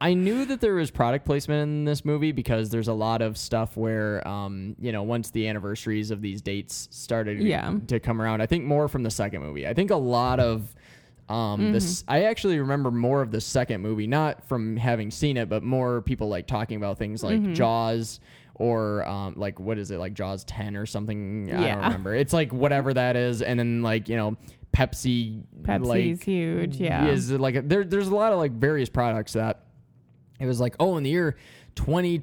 [0.00, 3.38] I knew that there was product placement in this movie because there's a lot of
[3.38, 7.74] stuff where, um, you know, once the anniversaries of these dates started Yeah.
[7.86, 9.64] to come around, I think more from the second movie.
[9.64, 10.74] I think a lot of
[11.28, 12.04] um, this.
[12.08, 16.02] I actually remember more of the second movie, not from having seen it, but more
[16.02, 17.54] people like talking about things like Mhm.
[17.54, 18.20] Jaws
[18.54, 21.48] or um, like what is it like Jaws ten or something?
[21.48, 21.60] Yeah.
[21.62, 22.14] I don't remember.
[22.14, 24.36] It's like whatever that is, and then like you know
[24.76, 25.42] Pepsi.
[25.62, 26.76] Pepsi's like, huge.
[26.76, 27.06] Yeah.
[27.06, 29.64] is like a, there, there's a lot of like various products that
[30.40, 31.36] it was like oh in the year
[31.76, 32.22] 20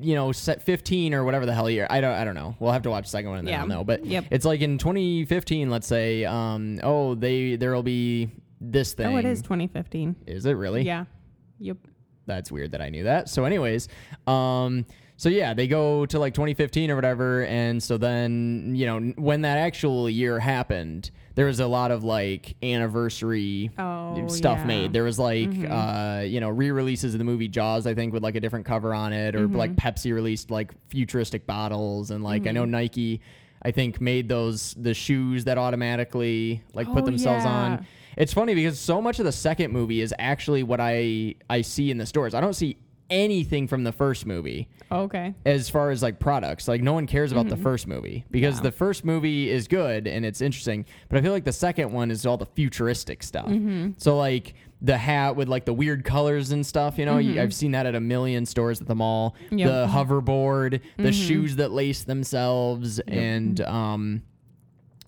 [0.00, 2.72] you know set 15 or whatever the hell year i don't i don't know we'll
[2.72, 3.60] have to watch the second one and then Yeah.
[3.62, 4.24] i'll know but Yep.
[4.30, 9.24] it's like in 2015 let's say um oh they there'll be this thing oh, it
[9.24, 10.16] is 2015.
[10.26, 11.04] is it really Yeah.
[11.58, 11.78] Yep.
[12.26, 13.28] that's weird that I knew that.
[13.28, 13.88] So, anyways,
[14.26, 19.00] um, so yeah, they go to like 2015 or whatever, and so then you know
[19.16, 21.10] when that actual year happened,
[21.40, 24.64] there was a lot of like anniversary Oh, stuff yeah.
[24.66, 24.92] made.
[24.92, 25.70] There was like Mhm.
[25.70, 28.92] uh, you know re-releases of the movie Jaws, I think, with like a different cover
[28.92, 29.56] on it, or Mhm.
[29.56, 32.70] like Pepsi released like futuristic bottles, and like I know Mhm.
[32.70, 33.20] Nike.
[33.62, 37.50] I think made those the shoes that automatically like put Oh, themselves yeah.
[37.50, 37.86] on.
[38.18, 41.90] It's funny because so much of the second movie is actually what I I see
[41.90, 42.34] in the stores.
[42.34, 42.76] I don't see
[43.10, 45.34] anything from the first movie Okay.
[45.44, 46.68] as far as like products.
[46.68, 48.62] Like no one cares about the first movie because Yeah.
[48.62, 52.10] the first movie is good and it's interesting, but I feel like the second one
[52.10, 53.50] is all the futuristic stuff.
[53.98, 57.52] So like the hat with like the weird colors and stuff, you know, you, I've
[57.54, 59.34] seen that at a million stores at the mall.
[59.50, 59.68] Yep.
[59.68, 64.22] The hoverboard, the shoes that lace themselves and um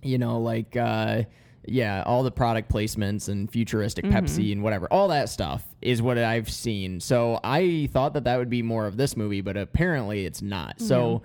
[0.02, 1.22] you know like uh
[1.64, 4.16] yeah, all the product placements and futuristic mm-hmm.
[4.16, 7.01] Pepsi and whatever, all that stuff is what I've seen.
[7.01, 10.81] So I thought that that would be more of this movie, but apparently it's not.
[10.81, 11.22] So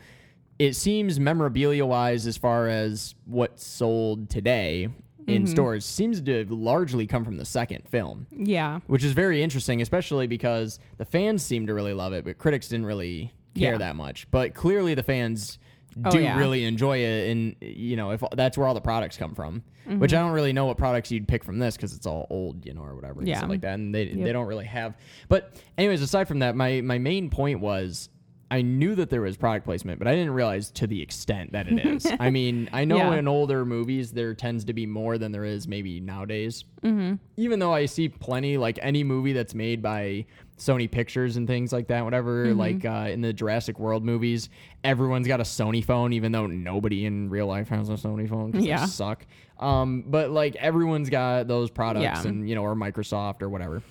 [0.60, 4.90] it seems memorabilia wise, as far as what's sold today
[5.28, 5.52] in mm-hmm.
[5.52, 8.80] stores, seems to largely come from the second film, Yeah.
[8.88, 12.70] which is very interesting, especially because the fans seem to really love it, but critics
[12.70, 13.78] didn't really care Yeah.
[13.80, 14.28] that much.
[14.32, 15.60] But clearly the fans
[16.06, 16.38] Oh, do yeah.
[16.38, 20.00] really enjoy it and you know if that's where all the products come from Mm-hmm.
[20.00, 22.66] which i don't really know what products you'd pick from this because it's all old
[22.66, 23.46] you know or whatever Yeah.
[23.46, 24.98] like that and they, they don't really have
[25.30, 28.10] but anyways aside from that my my main point was
[28.52, 31.70] i knew that there was product placement but i didn't realize to the extent that
[31.70, 33.16] it is i mean i know Yeah.
[33.16, 37.16] in older movies there tends to be more than there is maybe nowadays mm-hmm.
[37.38, 40.26] even though i see plenty like any movie that's made by
[40.58, 42.48] Sony Pictures and things like that, whatever.
[42.48, 42.60] Mm-hmm.
[42.60, 44.50] Like uh, in the Jurassic World movies,
[44.84, 48.52] everyone's got a Sony phone, even though nobody in real life has a Sony phone
[48.52, 48.82] because Yeah.
[48.82, 49.26] they suck.
[49.60, 52.28] Um, but like everyone's got those products, Yeah.
[52.28, 53.82] and you know, or Microsoft or whatever.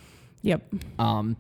[0.43, 0.63] Yep.
[0.99, 1.37] Um,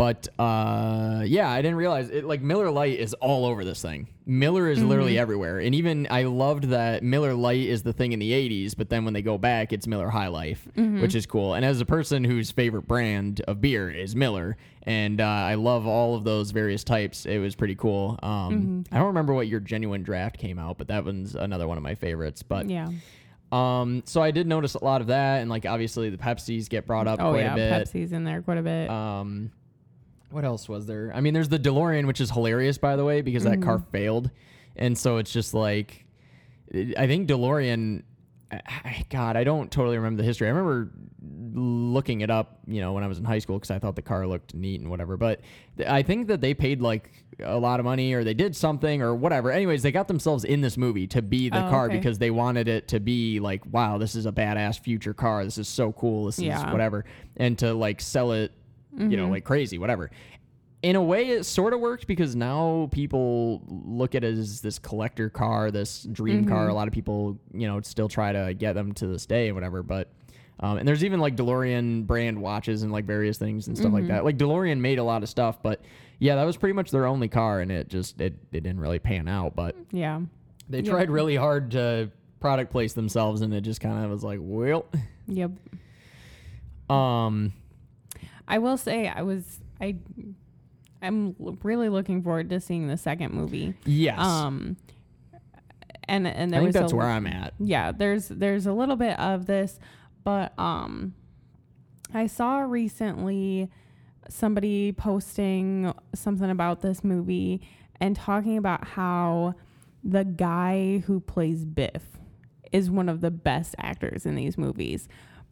[0.00, 2.24] but uh, yeah, I didn't realize it.
[2.24, 4.08] Like Miller Lite is all over this thing.
[4.24, 8.18] Miller is literally everywhere, and even I loved that Miller Lite is the thing in
[8.18, 11.52] the '80s, but then when they go back, it's Miller High Life, which is cool.
[11.52, 15.86] And as a person whose favorite brand of beer is Miller, and uh, I love
[15.86, 18.18] all of those various types, it was pretty cool.
[18.22, 21.76] Um, I don't remember what your genuine draft came out, but that one's another one
[21.76, 22.42] of my favorites.
[22.42, 22.88] But Yeah.
[23.52, 26.86] um, so I did notice a lot of that, and like obviously the Pepsis get
[26.86, 27.52] brought up Oh quite yeah.
[27.52, 27.72] a bit.
[27.88, 28.88] Pepsi's in there quite a bit.
[28.88, 29.50] Um,
[30.30, 31.12] what else was there?
[31.14, 33.90] I mean, there's the DeLorean, which is hilarious, by the way, because that car Mm-hmm.
[33.90, 34.30] failed,
[34.76, 36.04] and so it's just like,
[36.74, 38.02] I think DeLorean.
[38.52, 40.48] I- God, I don't totally remember the history.
[40.48, 40.90] I remember
[41.54, 44.02] looking it up, you know, when I was in high school because I thought the
[44.02, 45.16] car looked neat and whatever.
[45.16, 45.40] But
[45.76, 49.02] th- I think that they paid like a lot of money or they did something
[49.02, 49.52] or whatever.
[49.52, 51.96] Anyways, they got themselves in this movie to be the Oh, car okay.
[51.96, 55.44] because they wanted it to be like, wow, this is a badass future car.
[55.44, 56.26] This is so cool.
[56.26, 57.04] This is whatever.
[57.36, 58.50] And to like sell it
[58.96, 60.10] you know, like crazy, whatever.
[60.82, 64.78] In a way, it sort of worked because now people look at it as this
[64.78, 66.68] collector car, this dream car.
[66.68, 69.54] A lot of people, you know, still try to get them to this day and
[69.54, 69.82] whatever.
[69.82, 70.08] But,
[70.60, 74.06] um, and there's even like DeLorean brand watches and like various things and stuff like
[74.08, 74.24] that.
[74.24, 75.82] Like DeLorean made a lot of stuff, but
[76.18, 78.98] yeah, that was pretty much their only car, and it just it, it didn't really
[78.98, 79.54] pan out.
[79.54, 80.20] But yeah.
[80.68, 80.86] they Yep.
[80.86, 84.86] tried really hard to product place themselves, and it just kind of was like, well,
[85.28, 85.50] Yep.
[86.90, 87.52] um,
[88.50, 89.96] I will say I was I
[91.00, 93.74] I'm really looking forward to seeing the second movie.
[93.86, 94.76] yes, Um
[96.08, 97.54] and and I think that's a, where I'm at.
[97.58, 99.78] yeah, there's there's a little bit of this,
[100.24, 101.14] but um
[102.12, 103.70] I saw recently
[104.28, 107.60] somebody posting something about this movie
[108.00, 109.54] and talking about how
[110.02, 112.18] the guy who plays Biff
[112.72, 115.08] is one of the best actors in these movies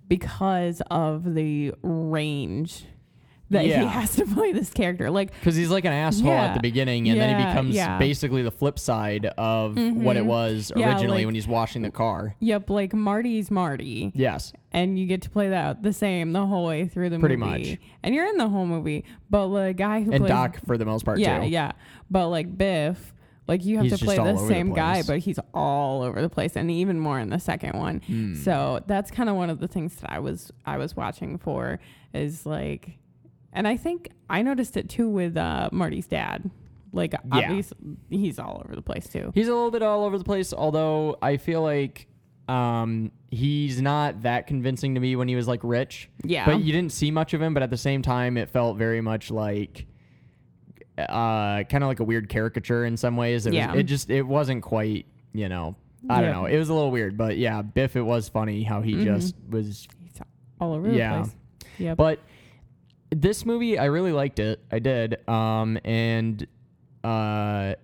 [0.09, 2.87] because of the range
[3.51, 5.11] that he has to play this character.
[5.11, 7.99] Like Because he's like an asshole at the beginning, and then he becomes yeah.
[7.99, 10.27] basically the flip side of what it mm-hmm.
[10.27, 12.35] was Yeah, originally like- when he's washing the car.
[12.41, 14.13] Yep, like Marty's Marty.
[14.15, 14.53] Yes.
[14.73, 17.51] And you get to play that the same the whole way through the Pretty movie.
[17.53, 17.81] Pretty much.
[18.03, 19.05] And you're in the whole movie.
[19.31, 21.49] But the guy who And plays Doc for the most part, Yeah, too.
[21.49, 21.73] yeah.
[22.11, 23.15] But like Biff,
[23.49, 26.21] like you have He's to play the over the same guy, but he's all over
[26.21, 28.01] the place and even more in the second one.
[28.07, 28.35] Hmm.
[28.35, 31.81] So that's kind of one of the things that I was I was watching for
[32.13, 32.99] is like
[33.53, 36.51] and I think I noticed it too with uh, Marty's dad.
[36.93, 37.77] Like obviously
[38.11, 39.33] he's all over the place too.
[39.35, 42.07] He's a little bit all over the place, although I feel like
[42.49, 46.09] um, he's not that convincing to me when he was like rich.
[46.25, 46.47] Yeah.
[46.47, 49.01] But you didn't see much of him, but at the same time, it felt very
[49.01, 49.87] much like
[50.99, 53.47] uh, kind of like a weird caricature in some ways.
[53.47, 53.73] It, Yeah.
[53.73, 55.77] was, it just, it wasn't quite, you know,
[56.09, 56.33] I don't Yeah.
[56.33, 56.47] know.
[56.47, 59.87] It was a little weird, but yeah, Biff, it was funny how he just was
[60.61, 61.17] all over Yeah.
[61.19, 61.37] the place.
[61.79, 61.97] Yep.
[61.97, 62.19] But
[63.11, 64.61] this movie, I really liked it.
[64.73, 65.27] I did.
[65.29, 66.47] Um, and
[67.05, 67.75] uh,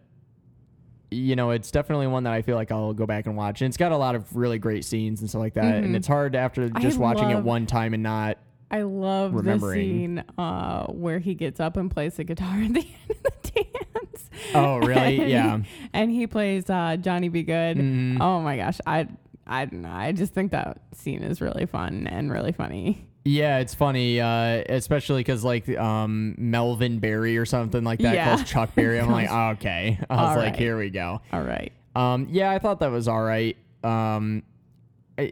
[1.11, 3.63] you know, it's definitely one that I feel like I'll go back and watch.
[3.63, 5.77] And it's got a lot of really great scenes and stuff like that.
[5.77, 5.97] And Mhm.
[5.97, 8.39] it's hard after I just watching it love- one time and not.
[8.79, 12.81] I love the scene uh, where he gets up and plays the guitar at the
[13.09, 14.31] end of the dance.
[14.55, 15.21] Oh, really?
[15.21, 15.59] And Yeah.
[15.93, 17.43] and he plays uh, Johnny B.
[17.43, 17.77] Goode.
[17.79, 18.19] Mhm.
[18.21, 19.07] Oh my gosh, I
[19.47, 19.91] I don't know.
[19.93, 23.07] I just think that scene is really fun and really funny.
[23.27, 28.25] Yeah, it's funny, uh, especially because like um, Melvin Berry or something like that Yeah.
[28.37, 28.99] calls Chuck Berry.
[29.01, 29.99] I'm like, oh, okay.
[30.11, 30.57] I was All like, right.
[30.57, 31.21] here we go.
[31.33, 31.73] All right.
[31.97, 33.57] Um, yeah, I thought that was all right.
[33.83, 34.43] Um,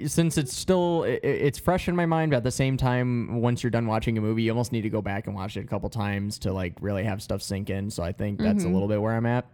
[0.06, 3.70] since it's still it's fresh in my mind, but at the same time, once you're
[3.70, 5.88] done watching a movie, you almost need to go back and watch it a couple
[5.90, 7.90] times to like really have stuff sink in.
[7.90, 9.46] So I think that's a little bit where I'm at.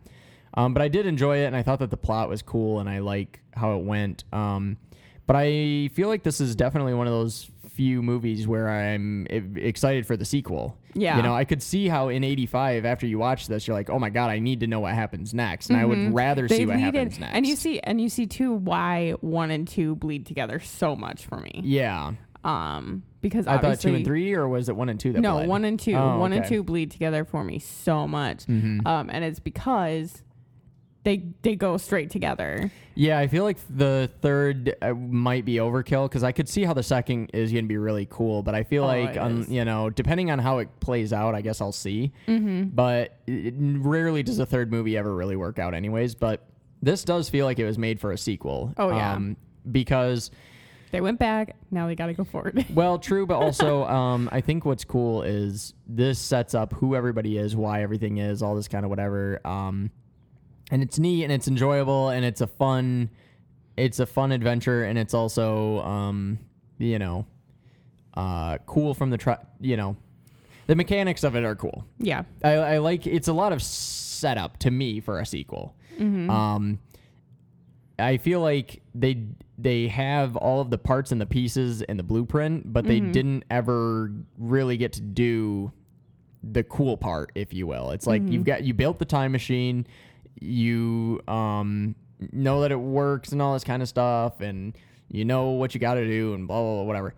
[0.55, 2.88] Um, but I did enjoy it, and I thought that the plot was cool, and
[2.88, 4.25] I like how it went.
[4.33, 4.79] Um,
[5.27, 10.07] but I feel like this is definitely one of those few movies where I'm excited
[10.07, 10.78] for the sequel.
[10.94, 11.16] Yeah.
[11.16, 13.98] You know, I could see how in 85, after you watch this, you're like, oh
[13.98, 15.68] my God, I need to know what happens next.
[15.70, 17.35] And I would rather see what happens next.
[17.35, 21.27] And you see and you see too why one and two bleed together so much
[21.27, 21.61] for me.
[21.64, 22.12] yeah.
[22.44, 25.35] Um because I thought two and three, or was it one and two that No,
[25.35, 25.48] bled?
[25.48, 25.94] one and two.
[25.94, 28.46] Oh, One and two bleed together for me so much.
[28.46, 28.87] Mhm.
[28.87, 30.22] Um and it's because
[31.09, 32.71] they they go straight together.
[32.94, 36.75] Yeah, I feel like the third uh, might be overkill because I could see how
[36.75, 39.64] the second is going to be really cool, but I feel Oh, like, um, you
[39.64, 42.12] know, depending on how it plays out, I guess I'll see.
[42.27, 42.64] Mm-hmm.
[42.75, 46.14] But it, rarely does a third movie ever really work out, anyways.
[46.16, 46.44] But
[46.83, 48.75] this does feel like it was made for a sequel.
[48.77, 49.14] Oh, yeah.
[49.14, 49.37] um,
[49.71, 50.31] because
[50.90, 52.66] They went back, now they gotta go forward.
[52.75, 57.38] Well, true, but also um, I think what's cool is this sets up who everybody
[57.38, 59.40] is, why everything is, all this kind of whatever.
[59.47, 59.90] Um,
[60.70, 63.11] and it's neat and it's enjoyable and it's a fun,
[63.76, 66.38] it's a fun adventure and it's also, um,
[66.78, 67.26] you know,
[68.14, 69.96] uh, cool from the tr- you know,
[70.66, 71.85] the mechanics of it are cool.
[71.98, 72.24] yeah.
[72.44, 75.74] I, I like it's a lot of setup to me for a sequel.
[76.31, 76.78] Um,
[77.98, 79.24] I feel like they
[79.57, 83.44] they have all of the parts and the pieces and the blueprint, but they didn't
[83.50, 85.72] ever really get to do
[86.44, 87.90] the cool part, if you will.
[87.90, 89.85] It's like you've got you built the time machine,
[90.40, 91.94] you um
[92.33, 94.77] know that it works and all this kind of stuff, and
[95.11, 97.14] you know what you got to do and blah blah blah whatever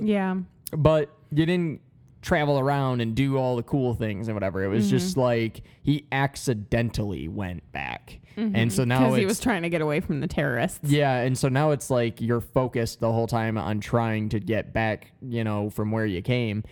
[0.00, 0.36] Yeah.
[0.76, 1.80] but you didn't
[2.22, 4.62] travel around and do all the cool things and whatever.
[4.62, 5.20] It was just Mm-hmm.
[5.20, 10.00] like he accidentally went back, and so now it's he was trying to get away
[10.00, 10.80] from the terrorists.
[10.90, 14.72] yeah, and so now it's like you're focused the whole time on trying to get
[14.72, 16.62] back, you know, from where you came.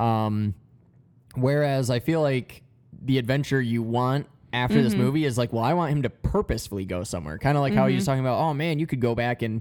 [0.00, 0.54] Um,
[1.34, 2.62] whereas I feel like
[3.02, 4.84] the adventure you want after Mm-hmm.
[4.84, 7.74] this movie is like, well, I want him to purposefully go somewhere, kind of like
[7.74, 8.38] how he was talking about.
[8.40, 9.60] Oh man, you could go back and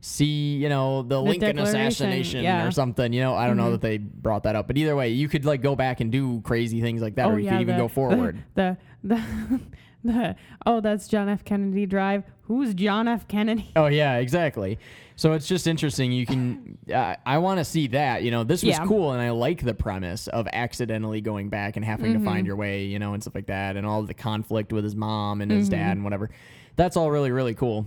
[0.00, 2.58] see, you know, the, Lincoln assassination yeah.
[2.60, 2.68] Mm-hmm.
[2.68, 3.12] or something.
[3.12, 5.44] You know, I don't know that they brought that up, but either way, you could
[5.46, 7.84] like go back and do crazy things like that, or you could even Oh, the-
[7.84, 8.44] go forward.
[8.54, 9.60] The the, the, the
[10.66, 11.44] oh, that's John F.
[11.44, 12.24] Kennedy Drive.
[12.42, 13.26] Who's John F.
[13.28, 13.70] Kennedy?
[13.76, 14.78] Oh yeah, exactly.
[15.16, 16.10] So it's just interesting.
[16.12, 18.22] You can, uh, I want to see that.
[18.22, 18.84] You know, this was Yeah.
[18.86, 22.56] cool, and I like the premise of accidentally going back and having to find your
[22.56, 22.84] way.
[22.84, 25.68] You know, and stuff like that, and all the conflict with his mom and his
[25.68, 26.30] dad and whatever.
[26.76, 27.86] That's all really really cool.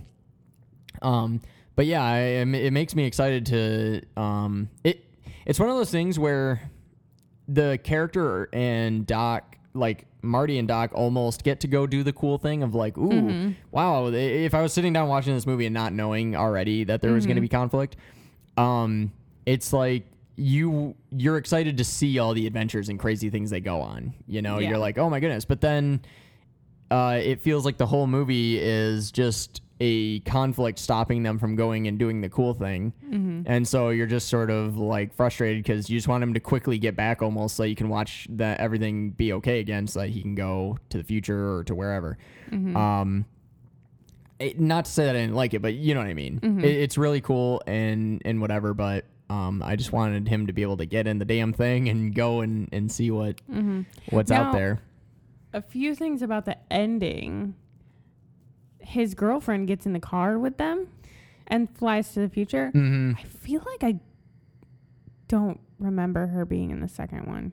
[1.02, 1.40] Um,
[1.76, 4.02] but yeah, I, it makes me excited to.
[4.20, 5.04] Um, it
[5.46, 6.70] it's one of those things where
[7.46, 12.38] the character and Doc, like Marty and Doc, almost get to go do the cool
[12.38, 14.06] thing of like, ooh, wow.
[14.08, 17.26] If I was sitting down watching this movie and not knowing already that there was
[17.26, 17.96] going to be conflict,
[18.56, 19.12] um,
[19.46, 20.04] it's like
[20.36, 24.14] you you're excited to see all the adventures and crazy things they go on.
[24.26, 24.70] You know, Yeah.
[24.70, 25.44] you're like, oh my goodness.
[25.44, 26.00] But then
[26.90, 31.86] uh, it feels like the whole movie is just a conflict stopping them from going
[31.86, 32.92] and doing the cool thing.
[33.46, 36.78] And so you're just sort of like frustrated because you just want him to quickly
[36.78, 40.20] get back almost so you can watch that everything be okay again so that he
[40.20, 42.18] can go to the future or to wherever.
[42.76, 43.24] Um,
[44.40, 46.40] it, not to say that I didn't like it, but you know what I mean.
[46.64, 50.62] It, it's really cool and, and whatever, but um, I just wanted him to be
[50.62, 53.40] able to get in the damn thing and go and, and see what
[54.10, 54.80] what's out there.
[55.52, 57.54] A few things about the ending.
[58.88, 60.88] His girlfriend gets in the car with them
[61.46, 62.70] and flies to the future.
[62.70, 64.00] hmm I feel like I
[65.28, 67.52] don't remember her being in the second one.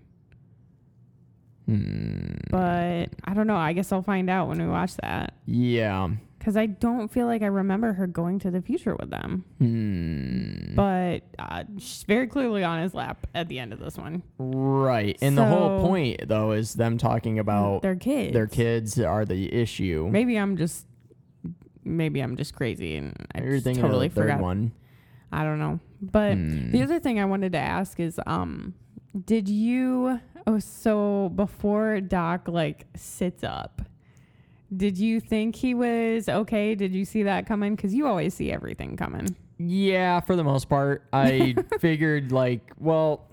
[1.66, 2.36] Hmm.
[2.52, 3.56] But I don't know.
[3.58, 5.34] I guess I'll find out when we watch that.
[5.46, 6.10] Yeah.
[6.38, 9.44] Because I don't feel like I remember her going to the future with them.
[9.60, 10.76] Hmm.
[10.76, 14.22] But uh, she's very clearly on his lap at the end of this one.
[14.38, 15.18] Right.
[15.22, 18.32] And the whole point, though, is them talking about Their kids.
[18.34, 20.08] their kids are the issue.
[20.12, 20.86] Maybe I'm just.
[21.86, 24.40] Maybe I'm just crazy and I just totally forgot.
[24.42, 24.72] one.
[25.32, 25.80] I don't know.
[26.02, 26.72] But Hmm.
[26.72, 28.74] the other thing I wanted to ask is um
[29.26, 33.82] did you oh so before Doc like sits up
[34.76, 36.74] did you think he was okay?
[36.76, 37.76] Did you see that coming?
[37.76, 39.36] Because you always see everything coming.
[39.58, 41.04] Yeah, for the most part.
[41.14, 43.30] I figured, like, well,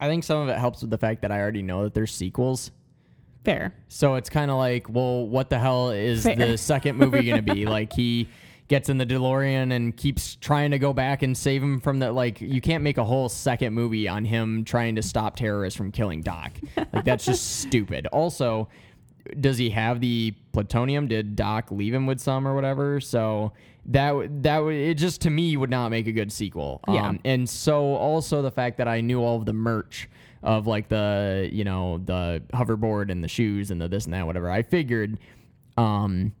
[0.00, 2.14] I think some of it helps with the fact that I already know that there's
[2.14, 2.70] sequels.
[3.46, 3.72] Fair.
[3.88, 6.34] So it's kind of like, well, what the hell is Fair.
[6.34, 7.64] the second movie going to be?
[7.78, 8.28] like, he
[8.68, 12.14] gets in the DeLorean and keeps trying to go back and save him from that.
[12.14, 15.92] like you can't make a whole second movie on him trying to stop terrorists from
[15.92, 16.52] killing Doc.
[16.92, 18.08] Like that's just stupid.
[18.08, 18.68] Also,
[19.38, 21.06] does he have the plutonium?
[21.06, 23.00] Did Doc leave him with some or whatever?
[23.00, 23.52] So
[23.86, 26.80] that that would it just to me would not make a good sequel.
[26.88, 27.06] Yeah.
[27.08, 30.08] Um, and so also the fact that I knew all of the merch
[30.42, 34.26] of like the you know the hoverboard and the shoes and the this and that
[34.26, 34.50] whatever.
[34.50, 35.18] I figured,
[35.76, 36.32] um,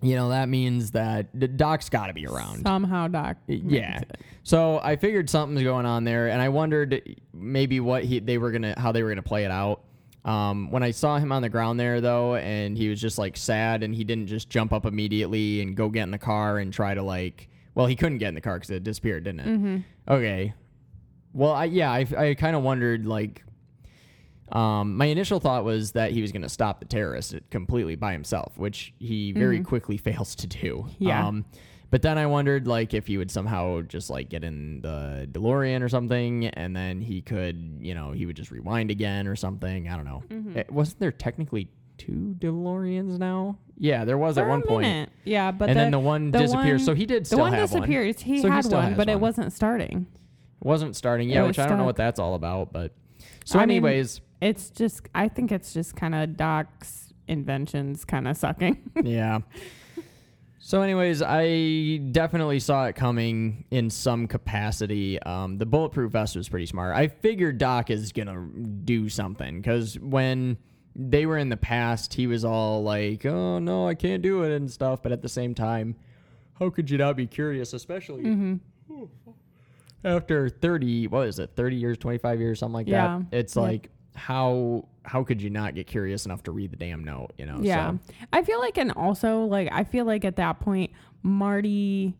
[0.00, 2.62] you know that means that Doc's got to be around.
[2.62, 3.36] Somehow, Doc.
[3.46, 4.00] Yeah.
[4.42, 8.50] So I figured something's going on there, and I wondered maybe what he they were
[8.50, 9.84] gonna how they were gonna play it out.
[10.24, 13.36] Um, when I saw him on the ground there though, and he was just like
[13.36, 16.72] sad, and he didn't just jump up immediately and go get in the car and
[16.72, 17.48] try to like.
[17.74, 19.46] Well, he couldn't get in the car because it disappeared, didn't it?
[20.12, 20.54] Okay.
[21.32, 23.44] Well, I yeah, I, I kind of wondered like.
[24.50, 28.12] Um, my initial thought was that he was going to stop the terrorist completely by
[28.12, 30.86] himself, which he very quickly fails to do.
[30.98, 31.26] Yeah.
[31.26, 31.44] Um,
[31.90, 35.82] but then I wondered like if he would somehow just like get in the DeLorean
[35.82, 39.86] or something, and then he could, you know, he would just rewind again or something.
[39.90, 40.22] I don't know.
[40.56, 43.58] Eh, wasn't there technically two DeLoreans now?
[43.76, 45.10] Yeah, there was For at one point.
[45.24, 46.80] Yeah, but and the, then the one the disappears.
[46.80, 48.20] one- so he did the one disappears.
[48.20, 50.06] He So had still one, but it wasn't starting.
[50.60, 51.28] Wasn't starting.
[51.30, 51.86] yet, was which I don't know stuck.
[51.86, 52.72] what that's all about.
[52.72, 52.92] But
[53.44, 58.26] so, I mean- anyways, It's just, I think it's just kind of Doc's inventions kind
[58.28, 58.90] of sucking.
[59.04, 59.40] yeah.
[60.60, 65.18] So, anyways, I definitely saw it coming in some capacity.
[65.22, 66.94] Um, the bulletproof vest was pretty smart.
[66.94, 68.46] I figured Doc is gonna
[68.84, 70.58] do something because when
[70.94, 74.54] they were in the past, he was all like, "Oh no, I can't do it"
[74.54, 75.02] and stuff.
[75.02, 75.96] But at the same time,
[76.58, 78.58] how could you not be curious, especially
[80.04, 81.06] after thirty?
[81.06, 81.50] What is it?
[81.56, 83.22] Thirty years, twenty five years, something like Yeah.
[83.30, 83.36] that.
[83.36, 83.62] It's Yeah.
[83.62, 87.32] like how how could you not get curious enough to read the damn note?
[87.38, 87.60] You know?
[87.62, 87.92] Yeah.
[87.92, 87.98] So,
[88.32, 90.90] I feel like, and also, like, I feel like at that point,
[91.22, 92.14] Marty,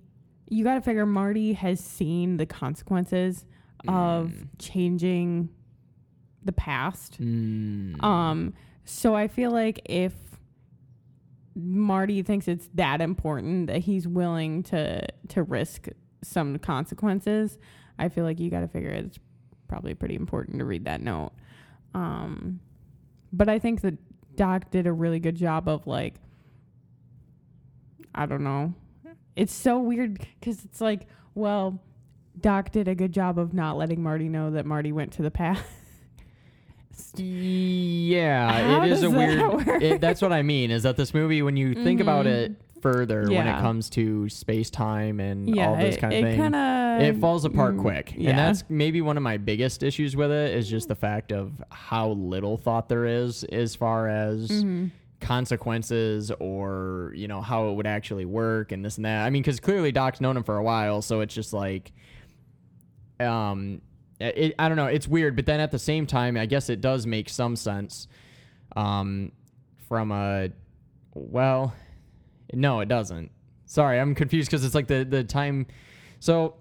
[0.49, 3.45] you got to figure Marty has seen the consequences
[3.87, 4.49] of Mm.
[4.59, 5.49] changing
[6.43, 7.21] the past.
[7.21, 8.55] mm, Um,
[8.87, 10.14] so I feel like if
[11.55, 15.88] Marty thinks it's that important that he's willing to to risk
[16.22, 17.59] some consequences,
[17.98, 19.18] I feel like you got to figure it's
[19.68, 21.33] probably pretty important to read that note.
[21.94, 22.61] Um,
[23.33, 23.96] but I think the
[24.35, 26.14] doc did a really good job of like,
[28.14, 28.74] I don't know.
[29.37, 31.81] It's so weird because it's like, well,
[32.40, 35.31] Doc did a good job of not letting Marty know that Marty went to the
[35.31, 35.62] past.
[37.16, 39.83] Yeah, How it is a that weird.
[39.83, 40.70] It, that's what I mean.
[40.70, 42.31] Is that this movie, when you think about Mhm.
[42.31, 42.52] it
[42.83, 46.99] further, when it comes to space time and yeah, all those kind of things, kinda,
[47.01, 48.14] it falls apart mm, quick.
[48.17, 48.31] Yeah.
[48.31, 51.53] And that's maybe one of my biggest issues with it is just the fact of
[51.71, 54.91] how little thought there is as far as Mhm.
[55.21, 59.25] consequences or you know how it would actually work and this and that.
[59.27, 61.93] I mean, because clearly Doc's known him for a while, so it's just like,
[63.21, 63.81] um,
[64.21, 65.37] it, I don't know, it's weird.
[65.37, 68.09] But then at the same time, I guess it does make some sense,
[68.77, 69.33] um,
[69.88, 70.51] from a,
[71.14, 71.75] well,
[72.55, 73.31] no, it doesn't.
[73.67, 75.67] Sorry, I'm confused because it's like the the time,
[76.21, 76.55] so.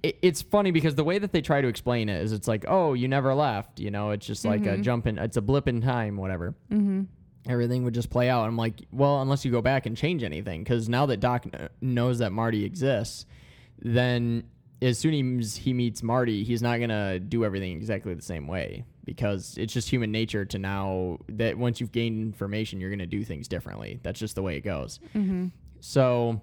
[0.00, 2.64] It, it's funny because the way that they try to explain it is it's like,
[2.68, 3.80] oh, you never left.
[3.80, 4.82] You know, it's just like a Mhm.
[4.84, 7.06] jump in, it's a blip in time, whatever Mhm.
[7.48, 8.46] everything would just play out.
[8.46, 11.68] I'm like, well, unless you go back and change anything, because now that Doc kn-
[11.80, 13.26] knows that Marty exists,
[13.80, 14.44] then
[14.80, 18.84] as soon as he meets Marty, he's not gonna do everything exactly the same way
[19.08, 23.24] because it's just human nature to now that once you've gained information, you're gonna do
[23.24, 23.98] things differently.
[24.02, 25.00] That's just the way it goes.
[25.14, 25.50] Mhm.
[25.80, 26.42] So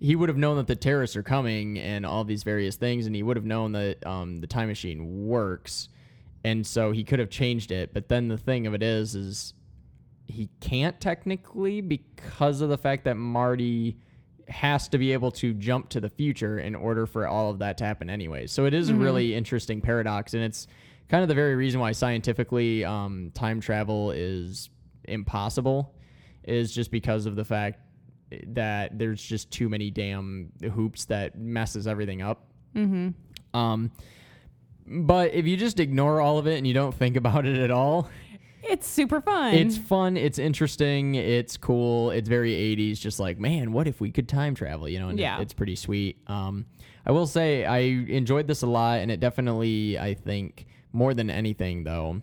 [0.00, 3.14] he would have known that the terrorists are coming and all these various things, and
[3.14, 5.90] he would have known that um, the time machine works,
[6.44, 7.92] and so he could have changed it.
[7.92, 9.52] But then the thing of it is, is
[10.26, 13.98] he can't technically because of the fact that Marty
[14.48, 17.76] has to be able to jump to the future in order for all of that
[17.76, 18.46] to happen anyway.
[18.46, 19.02] So it is a Mhm.
[19.02, 20.66] really interesting paradox, and it's
[21.08, 24.70] kind of the very reason why scientifically um, time travel is
[25.04, 25.94] impossible,
[26.44, 27.80] is just because of the fact
[28.48, 32.46] that there's just too many damn hoops that messes everything up.
[32.74, 33.14] Mhm.
[33.54, 33.90] Um,
[34.86, 37.70] but if you just ignore all of it and you don't think about it at
[37.70, 38.08] all,
[38.62, 39.54] It's super fun.
[39.54, 43.00] it's fun, it's interesting, it's cool, it's very 80s.
[43.00, 44.88] Just like, man, what if we could time travel?
[44.88, 45.40] You know, and it- Yeah.
[45.40, 46.18] it's pretty sweet.
[46.26, 46.66] Um,
[47.06, 50.66] I will say I enjoyed this a lot, and it definitely, I think,
[50.98, 52.20] more than anything though,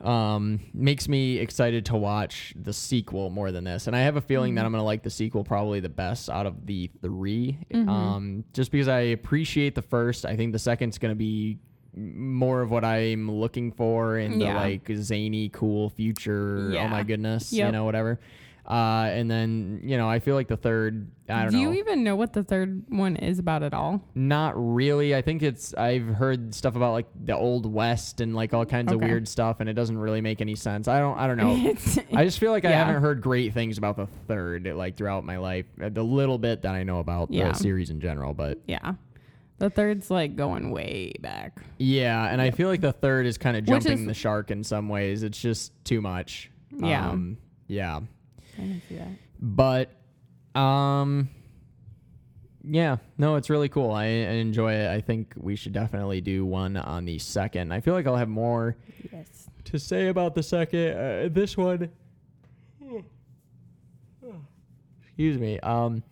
[0.00, 3.86] um, makes me excited to watch the sequel more than this.
[3.86, 6.44] And I have a feeling that I'm gonna like the sequel probably the best out
[6.46, 7.88] of the 3 Mhm.
[7.88, 10.26] Um, just because I appreciate the first.
[10.26, 11.58] I think the second's gonna be
[11.94, 16.74] more of what I'm looking for in the like zany, cool future.
[16.76, 18.18] Oh my goodness, you know, whatever.
[18.64, 21.10] Uh, and then you know, I feel like the third.
[21.28, 21.50] I don't know.
[21.58, 21.70] Do know.
[21.72, 24.00] you even know what the third one is about at all?
[24.14, 25.16] Not really.
[25.16, 25.74] I think it's.
[25.74, 29.08] I've heard stuff about like the old west and like all kinds of Okay.
[29.08, 30.86] weird stuff, and it doesn't really make any sense.
[30.86, 31.18] I don't.
[31.18, 31.56] I don't know.
[31.70, 32.84] It's- I just feel like I Yeah.
[32.84, 35.66] haven't heard great things about the third like throughout my life.
[35.82, 37.48] uh, The little bit that I know about Yeah.
[37.48, 38.92] the series in general, but yeah.
[39.58, 41.60] The third's like going way back.
[41.78, 44.50] yeah, and I feel like the third is kind of Which jumping is- the shark
[44.52, 45.24] in some ways.
[45.24, 46.48] It's just too much.
[46.76, 47.08] Yeah.
[47.10, 48.00] Um, yeah.
[48.54, 49.08] I can see that.
[49.40, 49.90] But
[50.58, 51.28] um
[52.64, 53.90] yeah, no, it's really cool.
[53.90, 54.06] I, I
[54.38, 54.88] enjoy it.
[54.88, 57.72] I think we should definitely do one on the second.
[57.72, 58.76] I feel like I'll have more
[59.12, 59.48] Yes.
[59.64, 60.96] to say about the second.
[60.96, 61.90] Uh, this one,
[65.02, 65.58] excuse me.
[65.60, 66.02] Um,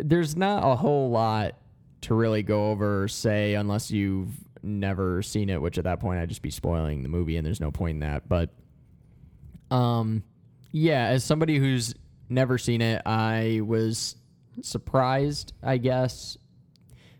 [0.00, 1.54] there's not a whole lot
[2.02, 4.30] to really go over or say unless you've
[4.62, 7.60] never seen it, which at that point I'd just be spoiling the movie, and there's
[7.60, 8.28] no point in that.
[8.28, 8.50] But,
[9.70, 10.22] um,
[10.70, 11.94] yeah, as somebody who's
[12.28, 14.16] never seen it, I was
[14.62, 16.36] surprised, I guess,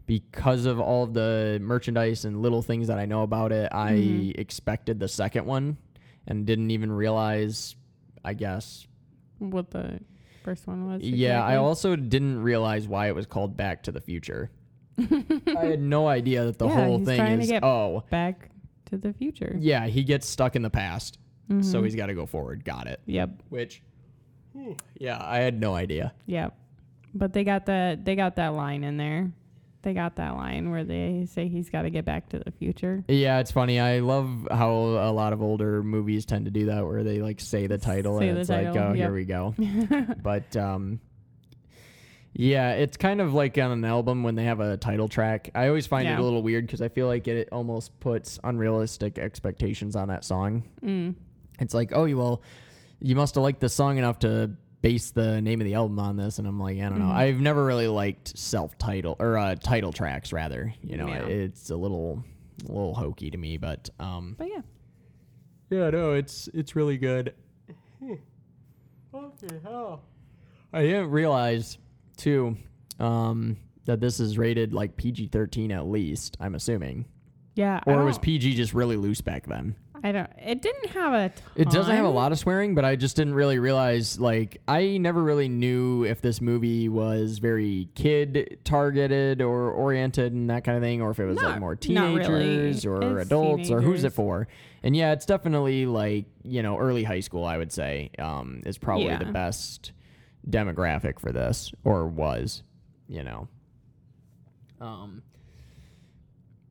[0.06, 3.68] because of all of the merchandise and little things that I know about it.
[3.72, 4.38] I Mhm.
[4.38, 5.76] expected the second one
[6.26, 7.76] and didn't even realize,
[8.24, 8.86] I guess.
[9.38, 10.00] What the
[10.42, 11.02] first one was?
[11.02, 14.50] Yeah, I also didn't realize why it was called Back to the Future.
[14.98, 18.50] I had no idea that the Yeah, whole thing is oh, back
[18.86, 19.54] to the future.
[19.60, 21.18] yeah, he gets stuck in the past,
[21.48, 21.84] so Mhm.
[21.84, 22.64] he's got to go forward.
[22.64, 23.00] Got it.
[23.06, 23.42] Yep.
[23.48, 23.82] Which,
[24.98, 26.12] yeah, I had no idea.
[26.26, 26.54] Yep.
[27.14, 29.32] But they got the they got that line in there.
[29.82, 33.04] They got that line where they say he's got to get back to the future.
[33.08, 33.78] Yeah, it's funny.
[33.80, 37.40] I love how a lot of older movies tend to do that, where they like
[37.40, 39.54] say the title Say and the it's title, like, oh, here we go.
[40.22, 41.00] but um,
[42.34, 45.50] yeah, it's kind of like on an album when they have a title track.
[45.54, 49.18] I always find it a little weird because I feel like it almost puts unrealistic
[49.18, 50.64] expectations on that song.
[50.84, 51.14] Mm.
[51.60, 52.42] It's like, oh, you well,
[53.00, 54.50] you must have liked the song enough to
[54.80, 57.06] base the name of the album on this, and I'm like, I don't know.
[57.06, 57.12] Mhm.
[57.16, 60.32] I've never really liked self-title or uh, title tracks.
[60.32, 61.26] Rather, you know, Yeah.
[61.26, 62.22] it's a little,
[62.64, 64.60] a little hokey to me, but um, But yeah.
[65.70, 67.34] yeah, no, it's it's really good.
[69.12, 70.02] Fucking hell.
[70.72, 71.78] I didn't realize
[72.16, 72.56] too
[73.00, 73.56] um,
[73.86, 76.36] that this is rated like PG thirteen at least.
[76.40, 77.06] I'm assuming,
[77.54, 77.80] Yeah.
[77.86, 79.74] Or was PG just really loose back then?
[80.02, 80.30] I don't.
[80.38, 81.32] It didn't have a.
[81.56, 84.18] It doesn't have a lot of swearing, but I just didn't really realize.
[84.18, 90.50] Like, I never really knew if this movie was very kid targeted or oriented and
[90.50, 92.24] that kind of thing, or if it was like more not really.
[92.24, 94.48] teenagers or It's adults, or who's it for?
[94.82, 97.44] And yeah, it's definitely like you know early high school.
[97.44, 99.92] I would say um, is probably the best
[100.48, 102.62] demographic for this, or was,
[103.08, 103.48] you know.
[104.80, 105.22] Um,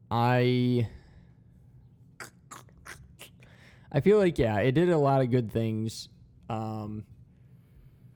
[0.09, 0.87] I.
[3.91, 6.09] I feel like yeah, it did a lot of good things.
[6.49, 7.05] Um,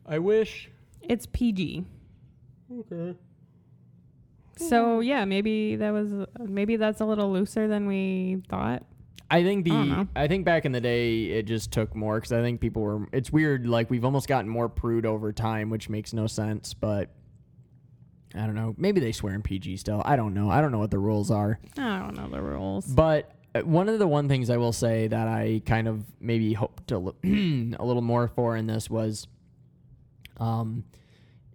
[0.05, 0.69] I wish.
[1.01, 1.85] It's PG.
[2.79, 3.17] Okay.
[4.57, 8.83] So yeah, maybe that was maybe that's a little looser than we thought.
[9.29, 10.07] I think the I.
[10.23, 13.07] I think back in the day it just took more because I think people were.
[13.13, 13.65] It's weird.
[13.65, 16.73] Like we've almost gotten more prude over time, which makes no sense.
[16.73, 17.09] But
[18.35, 18.75] I don't know.
[18.77, 20.01] Maybe they swear in PG still.
[20.03, 20.49] I don't know.
[20.49, 21.59] I don't know what the rules are.
[21.77, 22.85] I don't know the rules.
[22.85, 23.31] But
[23.63, 26.97] one of the one things I will say that I kind of maybe hoped a,
[26.99, 29.27] li- a little more for in this was
[30.37, 30.83] um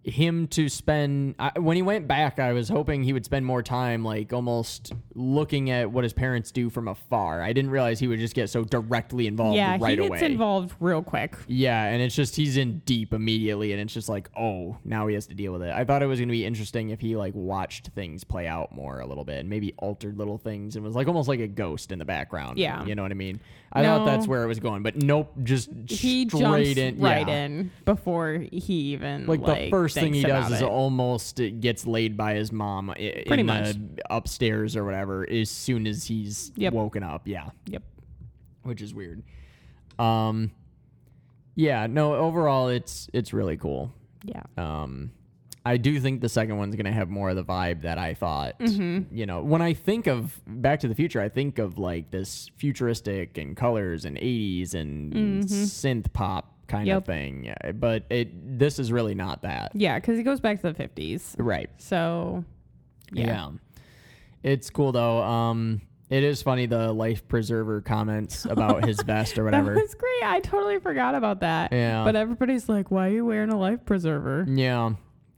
[0.06, 3.60] him to spend I, when he went back I was hoping he would spend more
[3.60, 7.42] time like almost looking at what his parents do from afar.
[7.42, 10.20] I didn't realize he would just get so directly involved yeah, right he away.
[10.20, 11.36] gets involved real quick.
[11.48, 15.14] Yeah, and it's just he's in deep immediately, and it's just like, oh, now he
[15.14, 15.70] has to deal with it.
[15.70, 19.00] I thought it was gonna be interesting if he like watched things play out more
[19.00, 21.90] a little bit, and maybe altered little things, and was like almost like a ghost
[21.90, 22.58] in the background.
[22.58, 22.84] Yeah.
[22.84, 23.40] you know what I mean.
[23.72, 27.26] I thought that's where it was going, but nope, just He straight jumps in, right
[27.28, 27.44] yeah.
[27.44, 30.64] in before he even Like, like, the first thing he does is it.
[30.64, 33.74] almost gets laid by his mom Pretty in much.
[33.74, 36.72] the upstairs or whatever as soon as he's Yep.
[36.72, 37.26] woken up.
[37.26, 37.82] Yeah, Yep.
[38.62, 39.22] which is weird.
[39.98, 40.52] Um,
[41.54, 42.14] yeah, no.
[42.14, 43.92] Overall, it's it's really cool.
[44.24, 44.42] Yeah.
[44.56, 45.10] Um,
[45.66, 48.58] I do think the second one's gonna have more of the vibe that I thought.
[48.60, 49.14] Mm-hmm.
[49.14, 52.50] You know, when I think of Back to the Future, I think of like this
[52.56, 55.44] futuristic and colors and '80s and Mhm.
[55.44, 56.96] synth pop kind Yep.
[56.98, 57.54] of thing.
[57.74, 59.72] But it this is really not that.
[59.74, 61.34] Yeah, because it goes back to the fifties.
[61.38, 61.70] Right.
[61.78, 62.44] So
[63.12, 63.26] Yeah.
[63.26, 63.50] yeah.
[64.42, 65.22] It's cool though.
[65.22, 69.74] Um, it is funny the life preserver comments about his vest or whatever.
[69.74, 70.22] That was great.
[70.24, 71.72] I totally forgot about that.
[71.72, 72.04] Yeah.
[72.04, 74.92] But everybody's like, "Why are you wearing a life preserver?" Yeah.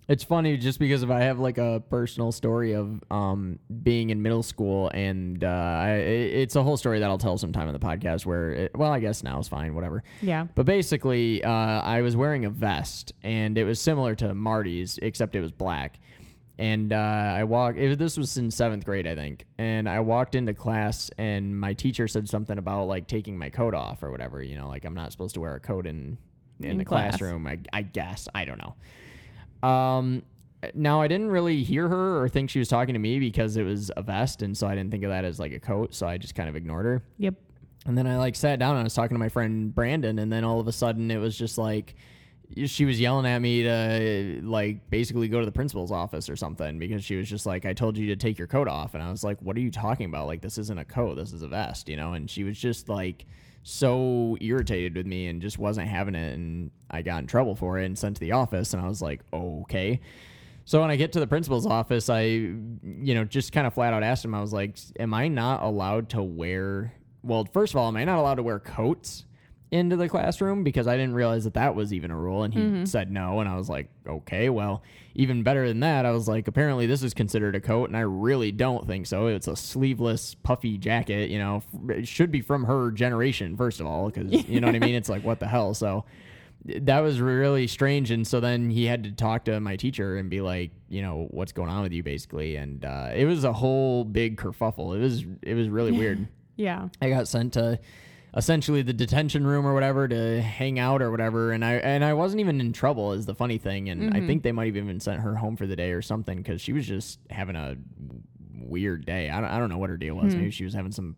[0.09, 4.23] It's funny just because if I have like a personal story of um, being in
[4.23, 7.79] middle school, and uh, I, it's a whole story that I'll tell sometime in the
[7.79, 8.25] podcast.
[8.25, 10.03] Where, it, well, I guess now is fine, whatever.
[10.23, 10.47] Yeah.
[10.55, 15.37] But basically, uh, I was wearing a vest, and it was similar to Marty's, except
[15.37, 16.01] it was black.
[16.59, 17.79] And uh, I walked.
[17.79, 19.45] It, this was in seventh grade, I think.
[19.59, 23.75] And I walked into class, and my teacher said something about like taking my coat
[23.75, 24.43] off or whatever.
[24.43, 26.17] You know, like I'm not supposed to wear a coat in
[26.61, 27.11] in, In the class.
[27.19, 27.47] classroom.
[27.47, 28.75] I, I guess I don't know.
[29.63, 30.23] Um,
[30.75, 33.63] now I didn't really hear her or think she was talking to me because it
[33.63, 35.95] was a vest, and so I didn't think of that as like a coat.
[35.95, 37.03] So I just kind of ignored her.
[37.19, 37.35] Yep.
[37.87, 40.33] And then I like sat down and I was talking to my friend Brandon, and
[40.33, 41.95] then all of a sudden it was just like
[42.65, 46.79] she was yelling at me to like basically go to the principal's office or something
[46.79, 48.95] because she was just like, I told you to take your coat off.
[48.95, 50.27] And I was like, What are you talking about?
[50.27, 52.15] Like, this isn't a coat, this is a vest, you know?
[52.15, 53.27] And she was just like
[53.63, 56.35] so irritated with me and just wasn't having it.
[56.35, 58.73] And I got in trouble for it and sent to the office.
[58.73, 60.01] And I was like, Okay.
[60.65, 63.95] So when I get to the principal's office, I, you know, just kind of flat
[63.95, 66.93] out asked him, I was like, Am I not allowed to wear,
[67.23, 69.25] well, first of all, am I not allowed to wear coats
[69.71, 70.65] into the classroom?
[70.65, 72.43] Because I didn't realize that that was even a rule.
[72.43, 73.41] And he said no.
[73.41, 74.83] And I was like, Okay, well,
[75.15, 77.89] even better than that, I was like, Apparently this is considered a coat.
[77.89, 79.27] And I really don't think so.
[79.27, 83.87] It's a sleeveless, puffy jacket, you know, it should be from her generation, first of
[83.87, 84.95] all, because, you know what I mean?
[84.95, 85.75] It's like, what the hell?
[85.75, 86.05] So,
[86.65, 90.29] that was really strange and so then he had to talk to my teacher and
[90.29, 93.53] be like you know what's going on with you basically and uh, it was a
[93.53, 96.89] whole big kerfuffle it was it was really weird Yeah.
[97.01, 97.79] i got sent to
[98.37, 101.53] essentially the detention room or whatever to hang out or whatever.
[101.53, 103.89] And i and i wasn't even in trouble is the funny thing.
[103.89, 104.27] And i mm-hmm.
[104.27, 106.73] think they might have even sent her home for the day or something because she
[106.73, 107.77] was just having a
[108.61, 109.31] weird day.
[109.31, 110.33] I don't, I don't know what her deal was.
[110.33, 110.39] Mm-hmm.
[110.39, 111.17] Maybe she was having some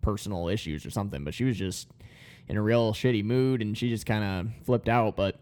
[0.00, 1.88] personal issues or something but she was just
[2.48, 5.16] in a real shitty mood and she just kind of flipped out.
[5.16, 5.38] But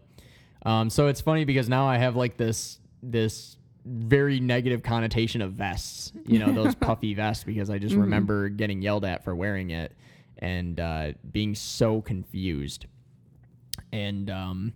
[0.65, 5.53] um, so it's funny because now i have like this this very negative connotation of
[5.53, 8.03] vests you know those puffy vests because i just mm-hmm.
[8.03, 9.95] remember getting yelled at for wearing it
[10.41, 12.85] and uh, being so confused
[13.91, 14.73] and um,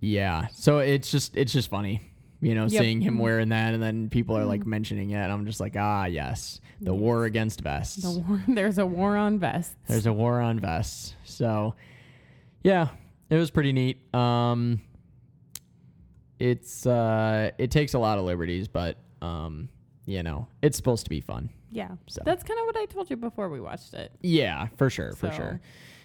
[0.00, 2.00] yeah so it's just it's just funny
[2.40, 2.82] you know Yep.
[2.82, 5.76] seeing him wearing that and then people are like mentioning it and i'm just like
[5.78, 9.74] ah yes the war against vests The war, there's a war on vests.
[9.86, 11.14] there's a war on vests.
[11.24, 11.74] So,
[12.62, 12.88] yeah,
[13.28, 13.98] it was pretty neat.
[14.14, 14.80] Um,
[16.38, 19.68] it's uh, it takes a lot of liberties, but um,
[20.06, 21.50] you know, it's supposed to be fun.
[21.70, 21.90] Yeah.
[22.08, 24.12] So That's kind of what I told you before we watched it.
[24.22, 25.60] yeah, for sure, for So- sure,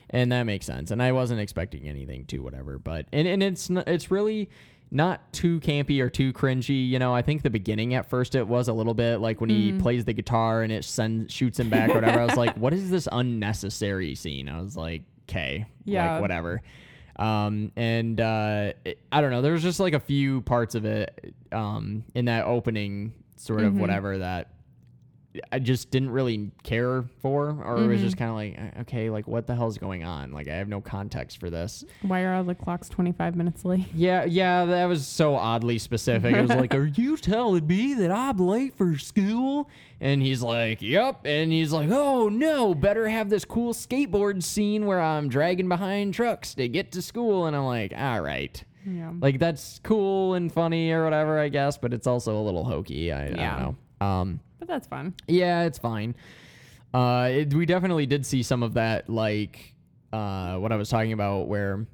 [0.10, 0.92] and that makes sense.
[0.92, 4.50] And I wasn't expecting anything to whatever, but and and it's n- it's really
[4.92, 6.88] not too campy or too cringy.
[6.88, 9.50] You know, I think the beginning at first it was a little bit like when
[9.50, 12.20] he plays the guitar and it sends shoots him back or whatever.
[12.20, 14.48] I was like, what is this unnecessary scene?
[14.48, 16.14] I was like, okay, Yeah.
[16.14, 16.62] like whatever.
[17.18, 19.42] Um, and uh, it, I don't know.
[19.42, 23.76] There was just like a few parts of it um, in that opening sort of
[23.78, 24.50] whatever that
[25.52, 29.10] I just didn't really care for, or it was just kind of like, uh, okay,
[29.10, 30.32] like what the hell's going on?
[30.32, 31.84] Like I have no context for this.
[32.02, 33.86] Why are all the clocks 25 minutes late?
[33.96, 36.36] Yeah, yeah, that was so oddly specific.
[36.36, 39.70] It was like, "Are you telling me that I'm late for school?"
[40.00, 44.86] And he's like, "Yep." And he's like, "Oh no, better have this cool skateboard scene
[44.86, 49.12] where I'm dragging behind trucks to get to school." And I'm like, "All right." Yeah.
[49.20, 53.12] Like that's cool and funny or whatever, I guess, but it's also a little hokey.
[53.12, 53.38] I, I don't
[54.00, 54.06] know.
[54.06, 55.14] Um But that's fun.
[55.28, 56.16] yeah, it's fine.
[56.94, 59.74] Uh, it, we definitely did see some of that, like
[60.14, 61.86] uh, what I was talking about, where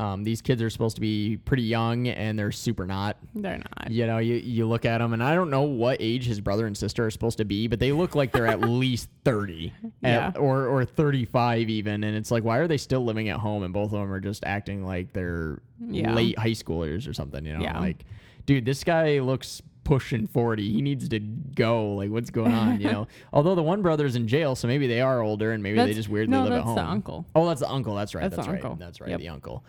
[0.00, 3.16] um, these kids are supposed to be pretty young and they're super not.
[3.34, 3.90] They're not.
[3.90, 6.66] You know, you, you look at them, and I don't know what age his brother
[6.66, 10.34] and sister are supposed to be, but they look like they're at least 30 at-
[10.34, 10.40] Yeah.
[10.40, 12.02] or, or 35 even.
[12.02, 13.62] And it's like, why are they still living at home?
[13.62, 16.12] And both of them are just acting like they're Yeah.
[16.14, 17.62] late high schoolers or something, you know?
[17.62, 17.78] Yeah.
[17.78, 18.04] Like,
[18.46, 19.60] dude, this guy looks
[19.90, 20.70] pushing 40.
[20.72, 21.94] He needs to go.
[21.94, 23.08] Like, what's going on, you know?
[23.32, 26.08] Although the one brother's in jail, so maybe they are older and maybe they just
[26.08, 26.74] weirdly no, live at that's home.
[26.76, 27.26] the uncle.
[27.34, 27.96] Oh, that's the uncle.
[27.96, 28.22] That's right.
[28.22, 28.54] That's That's, right.
[28.64, 28.76] uncle.
[28.76, 29.10] That's right.
[29.10, 29.18] Yep.
[29.18, 29.64] The uncle.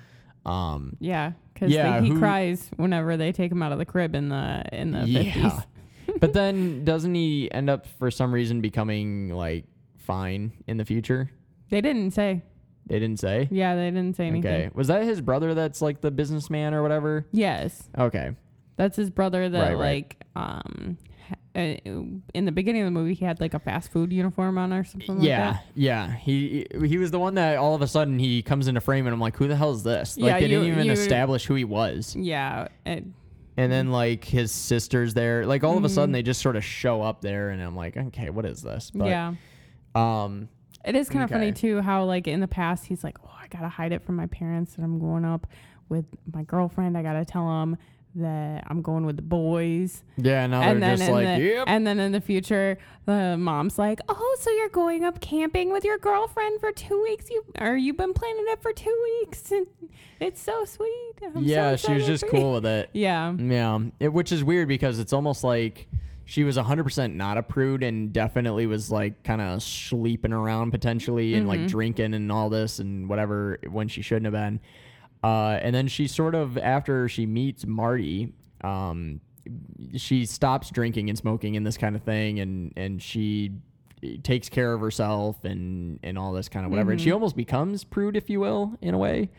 [0.46, 4.14] Um, Yeah, because Yeah, he who- cries whenever they take him out of the crib
[4.14, 5.54] in the in the fifties.
[6.20, 9.66] but then doesn't he end up for some reason becoming like
[9.98, 11.32] fine in the future?
[11.70, 12.44] They didn't say.
[12.86, 13.48] They didn't say.
[13.50, 14.52] Yeah, they didn't say anything.
[14.52, 14.70] Okay.
[14.76, 17.26] Was that his brother that's like the businessman or whatever?
[17.32, 18.36] Yes, Okay.
[18.78, 19.50] That's his brother.
[19.50, 19.78] That Right, right.
[19.78, 20.98] like um,
[21.56, 21.60] uh,
[22.34, 24.84] in the beginning of the movie, he had like a fast food uniform on or
[24.84, 25.66] something like yeah, that.
[25.76, 26.16] yeah.
[26.16, 29.14] He he was the one that all of a sudden he comes into frame and
[29.14, 30.18] I'm like, who the hell is this?
[30.18, 32.16] Like Yeah, they didn't you- even you- establish who he was.
[32.16, 33.04] Yeah, it,
[33.58, 35.46] And then like his sister's there.
[35.46, 35.94] Like all of a Mm-hmm.
[35.96, 38.90] sudden they just sort of show up there and I'm like, okay, what is this?
[38.94, 39.34] But yeah.
[39.94, 40.48] um
[40.86, 41.56] It is kind of funny Okay.
[41.62, 44.28] too how like in the past he's like, oh, I gotta hide it from my
[44.28, 45.48] parents that I'm growing up
[45.90, 46.98] with my girlfriend.
[46.98, 47.78] I gotta tell them
[48.16, 50.04] that I'm going with the boys.
[50.18, 51.64] Yeah, now and they're then just in like, the, yep.
[51.68, 55.84] and then in the future, the mom's like, "Oh, so you're going up camping with
[55.84, 57.30] your girlfriend for two weeks?
[57.30, 59.68] You or you've been planning it for two weeks, and
[60.20, 62.90] it's so sweet." I'm so yeah, she was just cool with it.
[62.94, 65.88] Yeah, Yeah, it, which is weird because it's almost like
[66.26, 71.34] she was 100% not a prude and definitely was like kind of sleeping around potentially
[71.34, 71.68] and like mm-hmm.
[71.68, 74.60] drinking and all this and whatever when she shouldn't have been.
[75.24, 79.22] Uh, and then she sort of, after she meets Marty, um,
[79.96, 83.52] she stops drinking and smoking and this kind of thing and, and she
[84.24, 86.92] takes care of herself and, and all this kind of whatever.
[86.92, 89.30] And she almost becomes prude, if you will, in a way.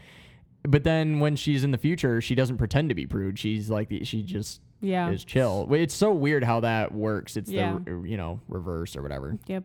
[0.62, 3.38] But then when she's in the future, she doesn't pretend to be prude.
[3.38, 5.68] She's like the, she just yeah, is chill.
[5.72, 7.36] It's so weird how that works.
[7.36, 7.78] It's Yeah.
[7.84, 9.38] the you know reverse or whatever.
[9.46, 9.64] yep.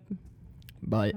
[0.81, 1.15] But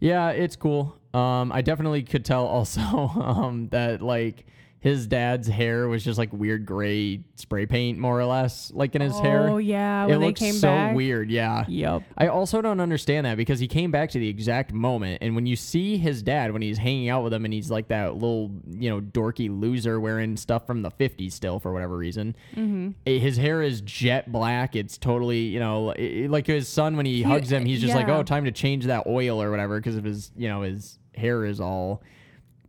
[0.00, 0.96] yeah, it's cool.
[1.12, 4.46] Um, I definitely could tell also um, that like
[4.84, 9.00] his dad's hair was just like weird gray spray paint, more or less, like in
[9.00, 9.48] his hair.
[9.48, 10.94] Oh yeah, it when they looks so back.
[10.94, 11.30] weird.
[11.30, 11.64] Yeah.
[11.66, 12.02] Yep.
[12.18, 15.46] I also don't understand that because he came back to the exact moment, and when
[15.46, 18.50] you see his dad when he's hanging out with him, and he's like that little,
[18.68, 22.36] you know, dorky loser wearing stuff from the '50s still for whatever reason.
[22.54, 22.90] Mm-hmm.
[23.06, 24.76] His hair is jet black.
[24.76, 25.94] It's totally, you know,
[26.28, 29.06] like his son when he, hugs him, he's just like, "Oh, time to change that
[29.06, 32.02] oil or whatever," because of his, you know, his hair is all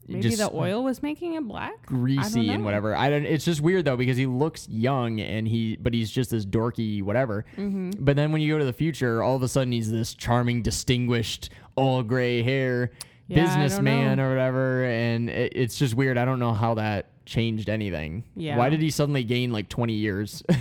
[0.07, 1.85] Maybe just the oil was making it black.
[1.85, 2.95] greasy and whatever.
[2.95, 3.25] I don't.
[3.25, 7.01] It's just weird though because he looks young and he, but he's just this dorky
[7.01, 7.43] whatever.
[7.57, 7.91] Mm-hmm.
[7.99, 10.61] But then when you go to the future, all of a sudden he's this charming,
[10.61, 12.91] distinguished, all gray hair
[13.27, 16.17] Yeah, businessman or whatever, and it, it's just weird.
[16.19, 18.23] I don't know how that changed anything.
[18.35, 18.57] Yeah.
[18.57, 20.43] Why did he suddenly gain like twenty years?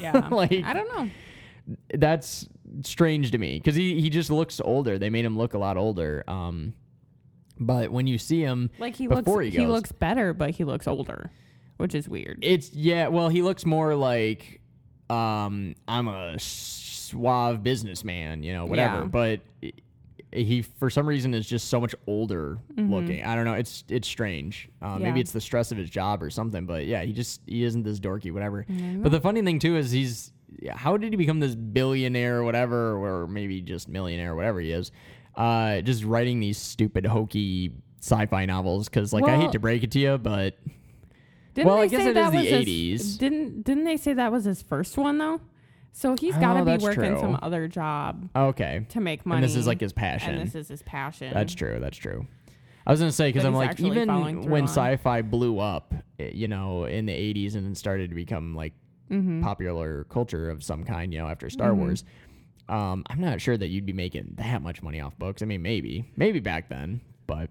[0.00, 1.10] Yeah, Like- I don't know.
[1.92, 2.48] That's
[2.84, 4.98] strange to me because he he just looks older.
[4.98, 6.22] They made him look a lot older.
[6.28, 6.74] Um,
[7.60, 9.68] but when you see him, Like he before looks, he goes.
[9.68, 11.30] looks better, but he looks older,
[11.76, 12.38] which is weird.
[12.42, 13.08] It's yeah.
[13.08, 14.60] Well, he looks more like
[15.10, 19.00] um, I'm a suave businessman, you know, whatever.
[19.00, 19.04] Yeah.
[19.04, 19.40] But
[20.30, 22.92] he, for some reason, is just so much older Mm-hmm.
[22.94, 23.24] looking.
[23.24, 23.54] I don't know.
[23.54, 24.68] It's it's strange.
[24.82, 26.66] Uh, Maybe it's the stress of his job or something.
[26.66, 28.66] But yeah, he just he isn't this dorky, whatever.
[28.68, 30.32] But the funny thing too is he's
[30.70, 34.70] how did he become this billionaire or whatever, or maybe just millionaire, or whatever he
[34.72, 34.92] is?
[35.38, 39.92] Uh, just writing these stupid hokey sci-fi novels because like I hate to break it
[39.92, 40.58] to you, but
[41.54, 43.18] Didn't well, they I guess it that is the was his- 80s.
[43.18, 45.40] Didn't didn't they say that was his first one though?
[45.92, 47.20] So he's got to be working true.
[47.20, 48.86] some other job okay.
[48.90, 49.38] to make money.
[49.38, 50.34] And this is like his passion.
[50.34, 51.32] And this is his passion.
[51.34, 51.78] That's true.
[51.80, 52.26] That's true.
[52.86, 54.08] I was gonna say because I'm like even
[54.48, 54.68] when on.
[54.68, 58.72] sci-fi blew up, eh, you know, in the 80s and then started to become like
[59.10, 59.42] Mm-hmm.
[59.42, 62.04] popular culture of some kind, you know, after Star Wars.
[62.68, 65.40] Um, I'm not sure that you'd be making that much money off books.
[65.42, 67.48] I mean, maybe, maybe back then, but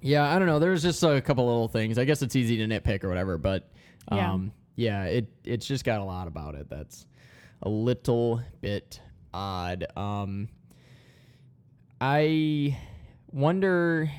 [0.00, 0.58] yeah, I don't know.
[0.58, 1.98] There's just a couple little things.
[1.98, 3.70] I guess it's easy to nitpick or whatever, but
[4.10, 4.32] Yeah.
[4.32, 7.06] um, yeah, it it's just got a lot about it that's
[7.62, 9.00] a little bit
[9.34, 9.86] odd.
[9.96, 10.48] Um,
[12.00, 12.76] I
[13.32, 14.10] wonder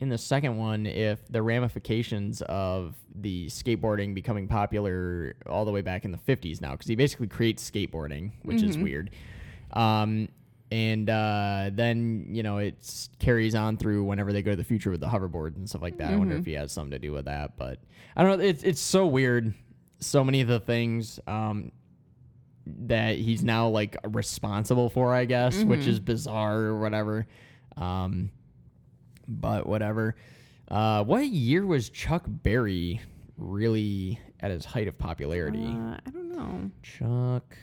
[0.00, 5.80] in the second one if the ramifications of the skateboarding becoming popular all the way
[5.80, 9.10] back in the 50s now because he basically creates skateboarding which is weird
[9.72, 10.28] um,
[10.70, 14.90] and uh, then you know it carries on through whenever they go to the future
[14.90, 17.12] with the hoverboard and stuff like that i wonder if he has something to do
[17.12, 17.78] with that but
[18.16, 19.52] i don't know it's, it's so weird
[20.02, 21.72] so many of the things um,
[22.66, 27.26] that he's now like responsible for, I guess, which is bizarre or whatever.
[27.76, 28.30] Um,
[29.26, 30.16] but whatever.
[30.68, 33.00] Uh, what year was Chuck Berry
[33.36, 35.64] really at his height of popularity?
[35.64, 36.70] Uh, I don't know.
[36.82, 37.56] Chuck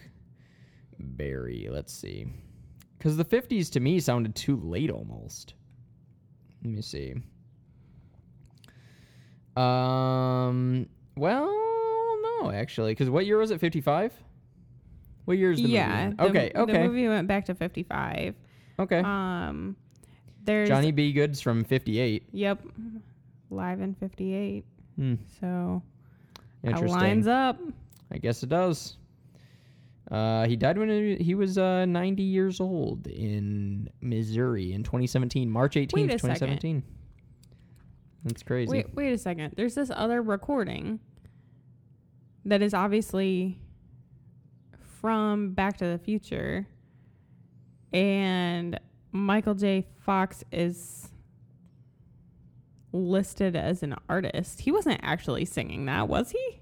[0.99, 1.67] Berry.
[1.71, 2.27] Let's see.
[2.97, 5.53] Because the 50s to me sounded too late almost.
[6.63, 7.15] Let me see.
[9.55, 10.87] Um.
[11.15, 11.47] Well,
[12.41, 13.59] no, actually, because what year was it?
[13.59, 14.13] 55.
[15.25, 16.05] What year is the yeah.
[16.11, 16.15] movie?
[16.15, 16.51] the- okay.
[16.53, 16.87] The Okay.
[16.87, 18.35] movie went back to 55.
[18.79, 18.99] okay.
[18.99, 19.75] Um,
[20.45, 21.11] there's Johnny B.
[21.11, 22.23] Goode's from 58.
[22.31, 22.63] Yep,
[23.49, 24.63] live in 58.
[24.95, 25.15] Hmm.
[25.39, 25.83] So
[26.63, 27.59] that lines up.
[28.11, 28.97] I guess it does.
[30.11, 35.75] Uh, he died when he was uh, 90 years old in Missouri in 2017, March
[35.75, 36.35] 18th, Wait a second.
[36.59, 36.83] 2017.
[38.23, 38.71] That's crazy.
[38.71, 39.53] Wait, wait a second.
[39.55, 40.99] There's this other recording
[42.45, 43.59] that is obviously
[44.99, 46.67] from Back to the Future,
[47.93, 48.79] and
[49.11, 49.85] Michael J.
[49.99, 51.09] Fox is
[52.91, 54.61] listed as an artist.
[54.61, 56.61] He wasn't actually singing that, was he?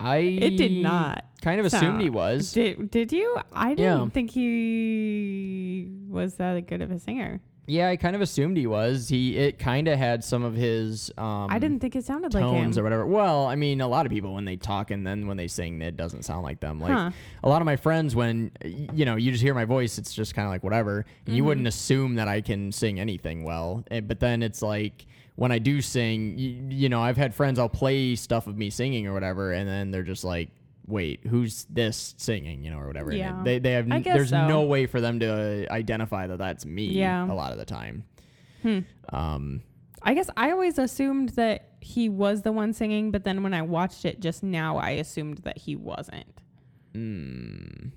[0.00, 1.24] I It did not.
[1.42, 2.52] Kind of assumed he was.
[2.52, 3.36] Did Did you?
[3.52, 4.08] I didn't Yeah.
[4.08, 7.40] think he was that good of a singer.
[7.68, 9.08] Yeah, I kind of assumed he was.
[9.08, 12.42] He it kind of had some of his um I didn't think it sounded like
[12.42, 12.50] him.
[12.50, 13.06] tones or whatever.
[13.06, 15.80] Well, I mean, a lot of people when they talk and then when they sing,
[15.80, 16.80] it doesn't sound like them.
[16.80, 17.10] Like Huh.
[17.44, 20.34] a lot of my friends, when you know, you just hear my voice, it's just
[20.34, 21.06] kind of like whatever.
[21.26, 21.46] You Mm-hmm.
[21.46, 23.84] wouldn't assume that I can sing anything well.
[23.92, 27.58] Eh, But then it's like when I do sing, you, you know, I've had friends.
[27.60, 30.50] I'll play stuff of me singing or whatever, and then they're just like.
[30.86, 32.64] Wait, who's this singing?
[32.64, 33.10] You know, or whatever.
[33.10, 33.40] And Yeah.
[33.44, 33.90] they they have.
[33.90, 34.46] I n- there's so.
[34.48, 36.86] no way for them to uh, identify that that's me.
[36.86, 37.30] Yeah.
[37.30, 38.04] a lot of the time.
[38.62, 38.78] Hmm.
[39.12, 39.62] Um,
[40.02, 43.62] I guess I always assumed that he was the one singing, but then when I
[43.62, 46.26] watched it just now, I assumed that he wasn't.
[46.94, 47.90] mm,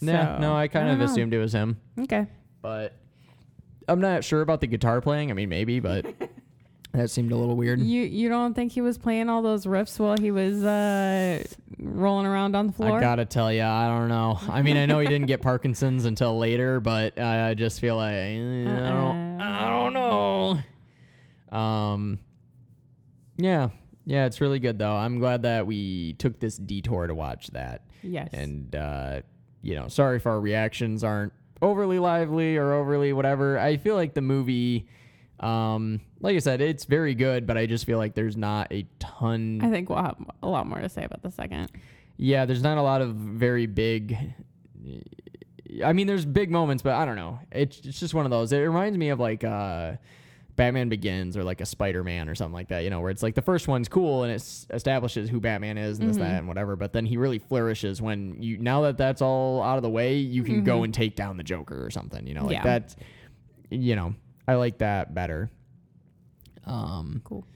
[0.00, 1.04] yeah, So, no, I kind don't of know.
[1.06, 1.78] assumed it was him.
[2.00, 2.26] Okay.
[2.62, 2.94] but
[3.88, 5.30] I'm not sure about the guitar playing.
[5.30, 6.04] I mean, maybe, but
[6.96, 7.80] that seemed a little weird.
[7.80, 11.44] You you don't think he was playing all those riffs while he was uh,
[11.78, 12.98] rolling around on the floor?
[12.98, 14.38] I gotta tell you, I don't know.
[14.48, 17.96] I mean, I know he didn't get Parkinson's until later, but I I just feel
[17.96, 20.58] like eh, I don't, I don't know.
[21.56, 22.18] Um,
[23.36, 23.70] yeah,
[24.04, 24.94] yeah, it's really good though.
[24.94, 27.82] I'm glad that we took this detour to watch that.
[28.02, 28.30] yes.
[28.32, 29.20] And uh,
[29.62, 31.32] you know, sorry if our reactions aren't
[31.62, 33.58] overly lively or overly whatever.
[33.58, 34.86] I feel like the movie,
[35.40, 38.86] um, like I said, it's very good, but I just feel like there's not a
[38.98, 39.60] ton.
[39.62, 41.70] I think we'll have a lot more to say about the second.
[42.16, 44.16] yeah, there's not a lot of very big.
[45.84, 47.40] I mean, there's big moments, but I don't know.
[47.52, 48.52] It's it's just one of those.
[48.52, 49.96] It reminds me of like uh,
[50.54, 52.84] Batman Begins or like a Spider Man or something like that.
[52.84, 55.98] You know, where it's like the first one's cool and it establishes who Batman is
[55.98, 56.20] and this, Mhm.
[56.20, 56.76] that, and whatever.
[56.76, 60.16] But then he really flourishes when you now that that's all out of the way,
[60.16, 60.84] you can go Mhm.
[60.84, 62.26] and take down the Joker or something.
[62.26, 62.62] You know, like Yeah.
[62.62, 62.96] that's
[63.68, 64.14] you know,
[64.46, 65.50] I like that better.
[66.64, 67.46] Um, Cool.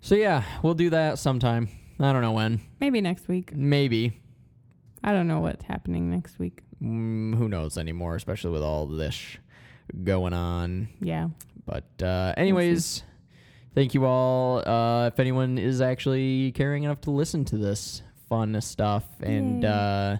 [0.00, 1.68] So yeah, we'll do that sometime.
[2.00, 2.60] I don't know when.
[2.80, 3.52] Maybe next week.
[3.54, 4.20] Maybe.
[5.02, 6.62] I don't know what's happening next week.
[6.82, 9.20] Mm, who knows anymore, especially with all this
[10.04, 10.88] going on.
[11.00, 11.28] Yeah.
[11.66, 13.02] But uh, anyways,
[13.74, 14.66] thank you all.
[14.66, 19.68] Uh, if anyone is actually caring enough to listen to this fun stuff, and Yay.
[19.68, 20.16] uh,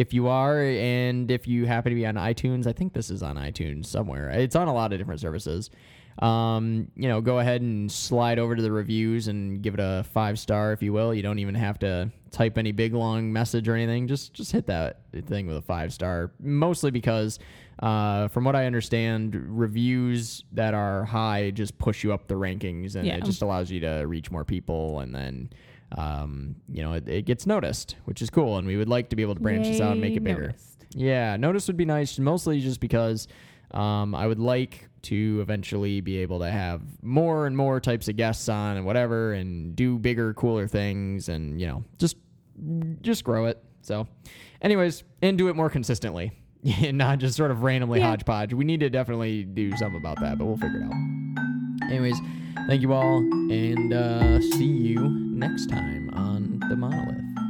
[0.00, 3.22] if you are, and if you happen to be on iTunes, I think this is
[3.22, 4.30] on iTunes somewhere.
[4.30, 5.68] It's on a lot of different services.
[6.20, 10.04] Um, you know, go ahead and slide over to the reviews and give it a
[10.14, 11.12] five star, if you will.
[11.14, 14.08] You don't even have to type any big long message or anything.
[14.08, 16.32] Just just hit that thing with a five star.
[16.40, 17.38] Mostly because,
[17.80, 22.96] uh, from what I understand, reviews that are high just push you up the rankings,
[22.96, 23.16] and Yeah.
[23.16, 25.50] it just allows you to reach more people, and then.
[25.96, 29.16] Um, you know, it, it gets noticed, which is cool, and we would like to
[29.16, 30.42] be able to branch this out and make it bigger.
[30.48, 30.86] noticed.
[30.94, 33.26] Yeah, notice would be nice, mostly just because
[33.72, 38.16] um, I would like to eventually be able to have more and more types of
[38.16, 42.16] guests on and whatever, and do bigger, cooler things, and you know, just
[43.00, 43.62] just grow it.
[43.82, 44.06] So,
[44.62, 46.32] anyways, and do it more consistently,
[46.82, 48.08] and not just sort of randomly Yeah.
[48.10, 48.52] hodgepodge.
[48.52, 51.29] We need to definitely do something about that, but we'll figure it out.
[51.90, 52.20] Anyways,
[52.68, 57.49] thank you all, and uh, see you next time on the Monolith.